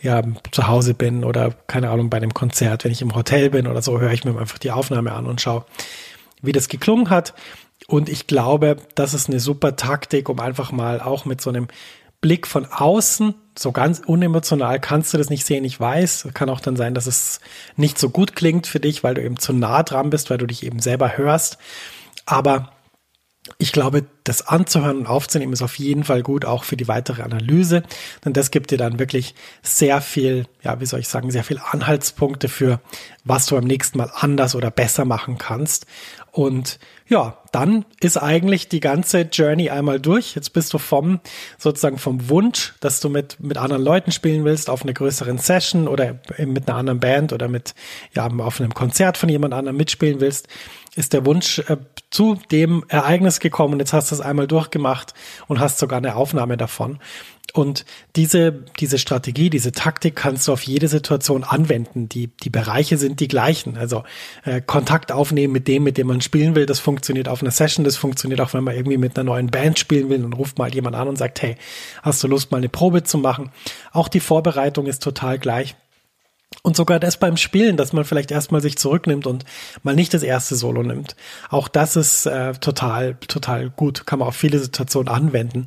ja 0.01 0.21
zu 0.51 0.67
Hause 0.67 0.93
bin 0.93 1.23
oder 1.23 1.51
keine 1.67 1.89
Ahnung 1.89 2.09
bei 2.09 2.17
einem 2.17 2.33
Konzert, 2.33 2.83
wenn 2.83 2.91
ich 2.91 3.01
im 3.01 3.15
Hotel 3.15 3.49
bin 3.49 3.67
oder 3.67 3.81
so, 3.81 3.99
höre 3.99 4.11
ich 4.11 4.25
mir 4.25 4.37
einfach 4.37 4.57
die 4.57 4.71
Aufnahme 4.71 5.13
an 5.13 5.27
und 5.27 5.39
schaue, 5.39 5.65
wie 6.41 6.51
das 6.51 6.67
geklungen 6.67 7.09
hat. 7.09 7.33
Und 7.87 8.09
ich 8.09 8.27
glaube, 8.27 8.77
das 8.95 9.13
ist 9.13 9.29
eine 9.29 9.39
super 9.39 9.75
Taktik, 9.75 10.29
um 10.29 10.39
einfach 10.39 10.71
mal 10.71 11.01
auch 11.01 11.25
mit 11.25 11.41
so 11.41 11.49
einem 11.49 11.67
Blick 12.21 12.45
von 12.45 12.65
außen, 12.65 13.33
so 13.57 13.71
ganz 13.71 14.01
unemotional 14.05 14.79
kannst 14.79 15.13
du 15.13 15.17
das 15.17 15.29
nicht 15.29 15.45
sehen, 15.45 15.65
ich 15.65 15.79
weiß. 15.79 16.29
Kann 16.33 16.49
auch 16.49 16.59
dann 16.59 16.75
sein, 16.75 16.93
dass 16.93 17.07
es 17.07 17.41
nicht 17.75 17.97
so 17.97 18.09
gut 18.09 18.35
klingt 18.35 18.67
für 18.67 18.79
dich, 18.79 19.03
weil 19.03 19.15
du 19.15 19.23
eben 19.23 19.37
zu 19.37 19.53
nah 19.53 19.83
dran 19.83 20.09
bist, 20.09 20.29
weil 20.29 20.37
du 20.37 20.45
dich 20.45 20.63
eben 20.63 20.79
selber 20.79 21.17
hörst. 21.17 21.57
Aber 22.25 22.71
ich 23.57 23.71
glaube, 23.71 24.05
das 24.23 24.47
anzuhören 24.47 24.99
und 24.99 25.07
aufzunehmen 25.07 25.53
ist 25.53 25.61
auf 25.61 25.75
jeden 25.79 26.03
Fall 26.03 26.21
gut, 26.21 26.45
auch 26.45 26.63
für 26.63 26.77
die 26.77 26.87
weitere 26.87 27.23
Analyse, 27.23 27.83
denn 28.23 28.33
das 28.33 28.51
gibt 28.51 28.71
dir 28.71 28.77
dann 28.77 28.99
wirklich 28.99 29.35
sehr 29.61 30.01
viel, 30.01 30.45
ja, 30.63 30.79
wie 30.79 30.85
soll 30.85 30.99
ich 30.99 31.07
sagen, 31.07 31.31
sehr 31.31 31.43
viel 31.43 31.59
Anhaltspunkte 31.71 32.47
für, 32.47 32.79
was 33.23 33.45
du 33.45 33.55
beim 33.55 33.65
nächsten 33.65 33.97
Mal 33.97 34.11
anders 34.13 34.55
oder 34.55 34.71
besser 34.71 35.05
machen 35.05 35.37
kannst. 35.37 35.85
Und 36.31 36.79
ja, 37.07 37.37
dann 37.51 37.83
ist 37.99 38.15
eigentlich 38.15 38.69
die 38.69 38.79
ganze 38.79 39.21
Journey 39.21 39.69
einmal 39.69 39.99
durch. 39.99 40.33
Jetzt 40.33 40.53
bist 40.53 40.73
du 40.73 40.77
vom, 40.77 41.19
sozusagen 41.57 41.97
vom 41.97 42.29
Wunsch, 42.29 42.73
dass 42.79 43.01
du 43.01 43.09
mit, 43.09 43.37
mit 43.41 43.57
anderen 43.57 43.83
Leuten 43.83 44.13
spielen 44.13 44.45
willst, 44.45 44.69
auf 44.69 44.83
einer 44.83 44.93
größeren 44.93 45.37
Session 45.37 45.89
oder 45.89 46.19
mit 46.37 46.69
einer 46.69 46.77
anderen 46.77 47.01
Band 47.01 47.33
oder 47.33 47.49
mit, 47.49 47.75
ja, 48.15 48.27
auf 48.27 48.61
einem 48.61 48.73
Konzert 48.73 49.17
von 49.17 49.27
jemand 49.27 49.53
anderem 49.53 49.75
mitspielen 49.75 50.21
willst, 50.21 50.47
ist 50.95 51.13
der 51.13 51.25
Wunsch 51.25 51.59
äh, 51.59 51.77
zu 52.09 52.37
dem 52.51 52.83
Ereignis 52.89 53.39
gekommen. 53.39 53.79
Jetzt 53.79 53.93
hast 53.93 54.11
du 54.11 54.15
es 54.15 54.21
einmal 54.21 54.47
durchgemacht 54.47 55.13
und 55.47 55.59
hast 55.59 55.79
sogar 55.79 55.97
eine 55.97 56.15
Aufnahme 56.15 56.57
davon. 56.57 56.99
Und 57.53 57.85
diese, 58.15 58.63
diese 58.79 58.97
Strategie, 58.97 59.49
diese 59.49 59.71
Taktik 59.71 60.15
kannst 60.15 60.47
du 60.47 60.53
auf 60.53 60.63
jede 60.63 60.87
Situation 60.87 61.43
anwenden. 61.43 62.07
Die, 62.07 62.27
die 62.27 62.49
Bereiche 62.49 62.97
sind 62.97 63.19
die 63.19 63.27
gleichen. 63.27 63.77
Also 63.77 64.03
äh, 64.43 64.61
Kontakt 64.61 65.11
aufnehmen 65.11 65.51
mit 65.51 65.67
dem, 65.67 65.83
mit 65.83 65.97
dem 65.97 66.07
man 66.07 66.21
spielen 66.21 66.55
will, 66.55 66.65
das 66.65 66.79
funktioniert 66.79 67.27
auf 67.27 67.41
einer 67.41 67.51
Session, 67.51 67.83
das 67.83 67.97
funktioniert 67.97 68.39
auch, 68.41 68.53
wenn 68.53 68.63
man 68.63 68.75
irgendwie 68.75 68.97
mit 68.97 69.17
einer 69.17 69.25
neuen 69.25 69.47
Band 69.47 69.79
spielen 69.79 70.09
will 70.09 70.23
und 70.23 70.33
ruft 70.33 70.59
mal 70.59 70.73
jemand 70.73 70.95
an 70.95 71.07
und 71.07 71.17
sagt, 71.17 71.41
hey, 71.41 71.55
hast 72.03 72.23
du 72.23 72.27
Lust, 72.27 72.51
mal 72.51 72.57
eine 72.57 72.69
Probe 72.69 73.03
zu 73.03 73.17
machen? 73.17 73.51
Auch 73.91 74.07
die 74.07 74.21
Vorbereitung 74.21 74.85
ist 74.85 75.03
total 75.03 75.37
gleich. 75.37 75.75
Und 76.63 76.75
sogar 76.75 76.99
das 76.99 77.17
beim 77.17 77.37
Spielen, 77.37 77.75
dass 77.75 77.91
man 77.91 78.05
vielleicht 78.05 78.29
erstmal 78.29 78.61
sich 78.61 78.77
zurücknimmt 78.77 79.25
und 79.25 79.45
mal 79.81 79.95
nicht 79.95 80.13
das 80.13 80.21
erste 80.21 80.55
Solo 80.55 80.83
nimmt. 80.83 81.15
Auch 81.49 81.67
das 81.67 81.95
ist 81.95 82.27
äh, 82.27 82.53
total, 82.53 83.15
total 83.15 83.69
gut. 83.71 84.05
Kann 84.05 84.19
man 84.19 84.27
auf 84.27 84.35
viele 84.35 84.59
Situationen 84.59 85.11
anwenden. 85.11 85.65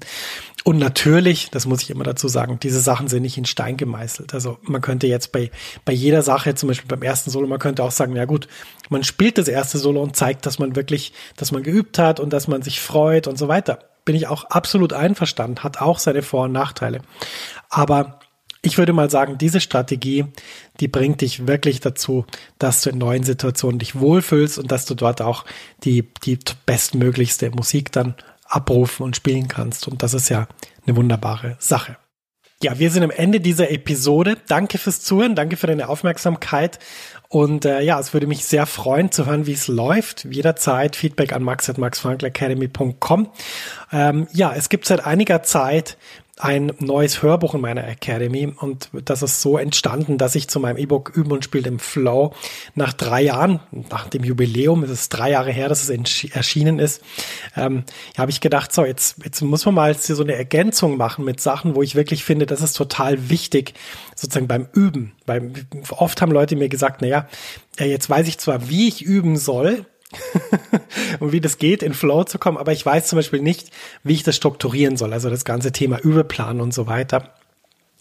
Und 0.62 0.78
natürlich, 0.78 1.50
das 1.50 1.66
muss 1.66 1.82
ich 1.82 1.90
immer 1.90 2.04
dazu 2.04 2.28
sagen, 2.28 2.58
diese 2.62 2.80
Sachen 2.80 3.08
sind 3.08 3.22
nicht 3.22 3.36
in 3.36 3.44
Stein 3.44 3.76
gemeißelt. 3.76 4.32
Also 4.34 4.58
man 4.62 4.80
könnte 4.80 5.06
jetzt 5.06 5.32
bei, 5.32 5.50
bei 5.84 5.92
jeder 5.92 6.22
Sache, 6.22 6.54
zum 6.54 6.68
Beispiel 6.68 6.88
beim 6.88 7.02
ersten 7.02 7.30
Solo, 7.30 7.46
man 7.48 7.58
könnte 7.58 7.82
auch 7.82 7.90
sagen, 7.90 8.14
ja 8.14 8.24
gut, 8.24 8.46
man 8.88 9.04
spielt 9.04 9.36
das 9.36 9.48
erste 9.48 9.78
Solo 9.78 10.02
und 10.02 10.16
zeigt, 10.16 10.46
dass 10.46 10.58
man 10.58 10.76
wirklich, 10.76 11.12
dass 11.36 11.50
man 11.50 11.62
geübt 11.62 11.98
hat 11.98 12.20
und 12.20 12.32
dass 12.32 12.46
man 12.46 12.62
sich 12.62 12.80
freut 12.80 13.26
und 13.26 13.36
so 13.36 13.48
weiter. 13.48 13.80
Bin 14.04 14.16
ich 14.16 14.26
auch 14.26 14.44
absolut 14.44 14.92
einverstanden, 14.92 15.62
hat 15.62 15.82
auch 15.82 15.98
seine 15.98 16.22
Vor- 16.22 16.44
und 16.44 16.52
Nachteile. 16.52 17.00
Aber 17.68 18.20
ich 18.64 18.78
würde 18.78 18.92
mal 18.92 19.10
sagen, 19.10 19.38
diese 19.38 19.60
Strategie, 19.60 20.24
die 20.80 20.88
bringt 20.88 21.20
dich 21.20 21.46
wirklich 21.46 21.80
dazu, 21.80 22.24
dass 22.58 22.82
du 22.82 22.90
in 22.90 22.98
neuen 22.98 23.22
Situationen 23.22 23.78
dich 23.78 23.98
wohlfühlst 23.98 24.58
und 24.58 24.72
dass 24.72 24.86
du 24.86 24.94
dort 24.94 25.20
auch 25.20 25.44
die, 25.84 26.08
die 26.24 26.38
bestmöglichste 26.66 27.50
Musik 27.50 27.92
dann 27.92 28.14
abrufen 28.46 29.04
und 29.04 29.16
spielen 29.16 29.48
kannst. 29.48 29.86
Und 29.86 30.02
das 30.02 30.14
ist 30.14 30.28
ja 30.28 30.48
eine 30.86 30.96
wunderbare 30.96 31.56
Sache. 31.58 31.96
Ja, 32.62 32.78
wir 32.78 32.90
sind 32.90 33.02
am 33.02 33.10
Ende 33.10 33.40
dieser 33.40 33.70
Episode. 33.70 34.38
Danke 34.48 34.78
fürs 34.78 35.02
Zuhören, 35.02 35.34
danke 35.34 35.58
für 35.58 35.66
deine 35.66 35.88
Aufmerksamkeit. 35.88 36.78
Und 37.28 37.64
äh, 37.64 37.82
ja, 37.82 37.98
es 38.00 38.14
würde 38.14 38.26
mich 38.26 38.44
sehr 38.44 38.64
freuen 38.64 39.10
zu 39.10 39.26
hören, 39.26 39.46
wie 39.46 39.52
es 39.52 39.68
läuft. 39.68 40.24
Jederzeit 40.24 40.96
Feedback 40.96 41.32
an 41.32 41.42
max.maxfrankelacademy.com. 41.42 43.30
Ähm, 43.92 44.28
ja, 44.32 44.54
es 44.54 44.68
gibt 44.68 44.86
seit 44.86 45.04
einiger 45.04 45.42
Zeit 45.42 45.98
ein 46.36 46.72
neues 46.80 47.22
Hörbuch 47.22 47.54
in 47.54 47.60
meiner 47.60 47.86
Academy 47.86 48.52
und 48.56 48.88
das 49.04 49.22
ist 49.22 49.40
so 49.40 49.56
entstanden, 49.56 50.18
dass 50.18 50.34
ich 50.34 50.48
zu 50.48 50.58
meinem 50.58 50.78
E-Book 50.78 51.12
Üben 51.14 51.30
und 51.30 51.44
Spiel 51.44 51.64
im 51.66 51.78
Flow 51.78 52.32
nach 52.74 52.92
drei 52.92 53.22
Jahren, 53.22 53.60
nach 53.90 54.08
dem 54.08 54.24
Jubiläum, 54.24 54.82
es 54.82 54.90
ist 54.90 55.10
drei 55.10 55.30
Jahre 55.30 55.52
her, 55.52 55.68
dass 55.68 55.88
es 55.88 56.30
erschienen 56.32 56.80
ist, 56.80 57.02
ähm, 57.56 57.84
habe 58.18 58.32
ich 58.32 58.40
gedacht, 58.40 58.72
so 58.72 58.84
jetzt, 58.84 59.22
jetzt 59.22 59.42
muss 59.42 59.64
man 59.64 59.74
mal 59.76 59.94
so 59.94 60.22
eine 60.22 60.34
Ergänzung 60.34 60.96
machen 60.96 61.24
mit 61.24 61.40
Sachen, 61.40 61.76
wo 61.76 61.82
ich 61.82 61.94
wirklich 61.94 62.24
finde, 62.24 62.46
das 62.46 62.62
ist 62.62 62.72
total 62.72 63.30
wichtig, 63.30 63.74
sozusagen 64.16 64.48
beim 64.48 64.66
Üben. 64.72 65.12
Weil 65.26 65.52
oft 65.90 66.20
haben 66.20 66.32
Leute 66.32 66.56
mir 66.56 66.68
gesagt, 66.68 67.00
na 67.00 67.06
ja, 67.06 67.28
jetzt 67.78 68.10
weiß 68.10 68.26
ich 68.26 68.38
zwar, 68.38 68.68
wie 68.68 68.88
ich 68.88 69.02
üben 69.02 69.36
soll, 69.36 69.86
und 71.20 71.32
wie 71.32 71.40
das 71.40 71.58
geht, 71.58 71.82
in 71.82 71.94
Flow 71.94 72.24
zu 72.24 72.38
kommen. 72.38 72.58
Aber 72.58 72.72
ich 72.72 72.84
weiß 72.84 73.06
zum 73.06 73.16
Beispiel 73.16 73.40
nicht, 73.40 73.70
wie 74.02 74.14
ich 74.14 74.22
das 74.22 74.36
strukturieren 74.36 74.96
soll. 74.96 75.12
Also 75.12 75.30
das 75.30 75.44
ganze 75.44 75.72
Thema 75.72 75.98
Übeplan 75.98 76.60
und 76.60 76.74
so 76.74 76.86
weiter. 76.86 77.34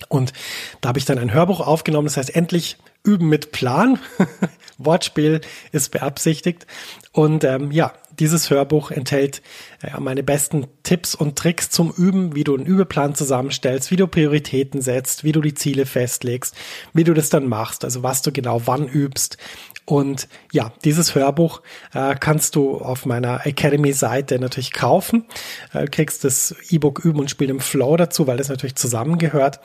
Und 0.10 0.34
da 0.82 0.90
habe 0.90 1.00
ich 1.00 1.06
dann 1.06 1.20
ein 1.20 1.34
Hörbuch 1.34 1.60
aufgenommen. 1.60 2.08
Das 2.08 2.18
heißt, 2.18 2.36
endlich 2.36 2.78
üben 3.04 3.30
mit 3.30 3.52
Plan. 3.52 4.00
Wortspiel 4.78 5.42
ist 5.72 5.92
beabsichtigt. 5.92 6.66
Und 7.12 7.44
ähm, 7.44 7.72
ja, 7.72 7.94
dieses 8.20 8.50
Hörbuch 8.50 8.92
enthält 8.92 9.42
ja, 9.82 10.00
meine 10.00 10.24
besten 10.24 10.68
Tipps 10.84 11.16
und 11.16 11.38
Tricks 11.38 11.70
zum 11.70 11.92
Üben, 11.92 12.36
wie 12.36 12.44
du 12.44 12.56
einen 12.56 12.66
Übeplan 12.66 13.16
zusammenstellst, 13.16 13.92
wie 13.92 13.96
du 13.96 14.08
Prioritäten 14.08 14.82
setzt, 14.82 15.24
wie 15.24 15.32
du 15.32 15.42
die 15.42 15.54
Ziele 15.54 15.86
festlegst, 15.86 16.56
wie 16.94 17.04
du 17.04 17.14
das 17.14 17.30
dann 17.30 17.48
machst, 17.48 17.84
also 17.84 18.04
was 18.04 18.22
du 18.22 18.32
genau 18.32 18.62
wann 18.66 18.88
übst 18.88 19.38
Und 19.86 20.28
ja, 20.52 20.72
dieses 20.86 21.14
Hörbuch 21.14 21.62
äh, 21.94 22.16
kannst 22.16 22.56
du 22.56 22.78
auf 22.78 23.06
meiner 23.06 23.46
Academy-Seite 23.46 24.40
natürlich 24.40 24.72
kaufen. 24.72 25.26
Äh, 25.74 25.88
kriegst 25.88 26.24
das 26.24 26.56
E-Book 26.70 27.04
Üben 27.04 27.20
und 27.20 27.30
Spielen 27.30 27.52
im 27.52 27.60
Flow 27.60 27.98
dazu, 27.98 28.26
weil 28.28 28.38
das 28.38 28.50
natürlich 28.50 28.76
zusammengehört. 28.76 29.60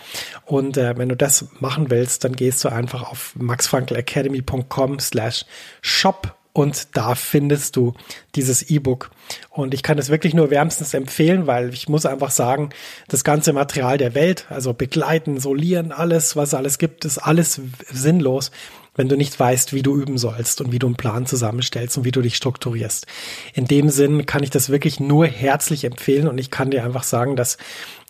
Und 0.45 0.77
äh, 0.77 0.97
wenn 0.99 1.09
du 1.09 1.17
das 1.17 1.47
machen 1.61 1.91
willst, 1.91 2.25
dann 2.25 2.35
gehst 2.35 2.65
du 2.65 2.69
einfach 2.69 3.11
auf 3.11 3.35
maxfrankelacademy.com 3.37 4.99
slash 4.99 5.45
shop 5.83 6.35
und 6.59 6.97
da 6.97 7.15
findest 7.15 7.77
du 7.77 7.95
dieses 8.35 8.69
E-Book. 8.69 9.11
Und 9.51 9.75
ich 9.75 9.85
kann 9.85 9.97
es 9.97 10.09
wirklich 10.09 10.35
nur 10.35 10.51
wärmstens 10.51 10.93
empfehlen, 10.93 11.47
weil 11.47 11.73
ich 11.73 11.89
muss 11.89 12.05
einfach 12.05 12.33
sagen, 12.33 12.71
das 13.07 13.23
ganze 13.23 13.53
Material 13.53 13.97
der 13.97 14.17
Welt, 14.17 14.47
also 14.51 14.75
begleiten, 14.75 15.39
solieren, 15.39 15.93
alles, 15.93 16.35
was 16.35 16.49
es 16.49 16.55
alles 16.55 16.79
gibt, 16.79 17.05
ist 17.05 17.19
alles 17.19 17.61
sinnlos, 17.93 18.51
wenn 18.99 19.09
du 19.09 19.17
nicht 19.17 19.39
weißt, 19.39 19.73
wie 19.73 19.83
du 19.83 19.97
üben 19.97 20.19
sollst 20.19 20.61
und 20.61 20.73
wie 20.73 20.81
du 20.81 20.89
einen 20.89 20.97
Plan 20.97 21.25
zusammenstellst 21.25 21.97
und 21.97 22.05
wie 22.05 22.11
du 22.11 22.21
dich 22.21 22.37
strukturierst. 22.37 23.07
In 23.55 23.67
dem 23.67 23.91
Sinn 23.91 24.27
kann 24.27 24.43
ich 24.43 24.51
das 24.51 24.69
wirklich 24.69 24.99
nur 24.99 25.27
herzlich 25.27 25.85
empfehlen 25.85 26.27
und 26.27 26.37
ich 26.37 26.51
kann 26.51 26.73
dir 26.73 26.85
einfach 26.85 27.05
sagen, 27.05 27.37
dass 27.37 27.59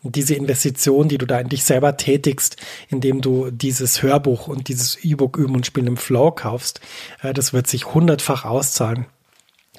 diese 0.03 0.35
Investition, 0.35 1.09
die 1.09 1.19
du 1.19 1.27
da 1.27 1.41
in 1.41 1.51
dich 1.51 1.65
selber 1.65 1.97
tätigst, 1.97 2.57
indem 2.89 3.21
du 3.21 3.51
dieses 3.51 4.03
Hörbuch 4.03 4.49
und 4.49 4.69
dieses 4.69 5.05
E-Book 5.05 5.37
üben 5.37 5.55
und 5.55 5.67
spielen 5.67 5.89
im 5.89 5.97
Flow 5.99 6.31
kaufst, 6.31 6.81
äh, 7.23 7.35
das 7.35 7.53
wird 7.53 7.67
sich 7.67 7.95
hundertfach 7.95 8.47
auszahlen, 8.47 9.07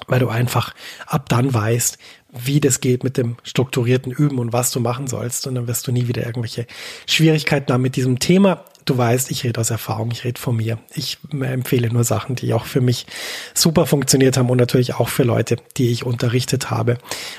weil 0.06 0.20
du 0.20 0.28
einfach 0.28 0.74
ab 1.06 1.28
dann 1.28 1.52
weißt, 1.52 1.98
wie 2.32 2.60
das 2.60 2.80
geht 2.80 3.02
mit 3.02 3.16
dem 3.16 3.36
strukturierten 3.42 4.12
Üben 4.12 4.38
und 4.38 4.52
was 4.52 4.70
du 4.70 4.78
machen 4.78 5.08
sollst. 5.08 5.48
Und 5.48 5.56
dann 5.56 5.66
wirst 5.66 5.88
du 5.88 5.92
nie 5.92 6.06
wieder 6.06 6.24
irgendwelche 6.24 6.66
Schwierigkeiten 7.06 7.72
haben 7.72 7.82
mit 7.82 7.96
diesem 7.96 8.20
Thema 8.20 8.64
du 8.84 8.96
weißt, 8.96 9.30
ich 9.30 9.44
rede 9.44 9.60
aus 9.60 9.70
Erfahrung, 9.70 10.10
ich 10.10 10.24
rede 10.24 10.40
von 10.40 10.56
mir. 10.56 10.78
Ich 10.94 11.18
empfehle 11.32 11.92
nur 11.92 12.04
Sachen, 12.04 12.36
die 12.36 12.52
auch 12.52 12.66
für 12.66 12.80
mich 12.80 13.06
super 13.54 13.86
funktioniert 13.86 14.36
haben 14.36 14.50
und 14.50 14.58
natürlich 14.58 14.94
auch 14.94 15.08
für 15.08 15.22
Leute, 15.22 15.56
die 15.76 15.90
ich 15.90 16.04
unterrichtet 16.04 16.70
habe 16.70 16.98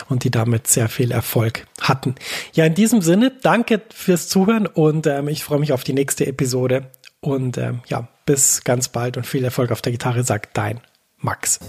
und 0.09 0.23
die 0.23 0.31
damit 0.31 0.67
sehr 0.67 0.89
viel 0.89 1.11
Erfolg 1.11 1.67
hatten. 1.79 2.15
Ja, 2.53 2.65
in 2.65 2.75
diesem 2.75 3.01
Sinne, 3.01 3.31
danke 3.41 3.81
fürs 3.93 4.27
Zuhören 4.27 4.67
und 4.67 5.07
ähm, 5.07 5.27
ich 5.27 5.43
freue 5.43 5.59
mich 5.59 5.73
auf 5.73 5.83
die 5.83 5.93
nächste 5.93 6.25
Episode. 6.25 6.91
Und 7.21 7.57
ähm, 7.59 7.81
ja, 7.87 8.07
bis 8.25 8.63
ganz 8.63 8.89
bald 8.89 9.15
und 9.17 9.27
viel 9.27 9.43
Erfolg 9.43 9.71
auf 9.71 9.81
der 9.81 9.91
Gitarre, 9.91 10.23
sagt 10.23 10.57
dein 10.57 10.81
Max. 11.19 11.59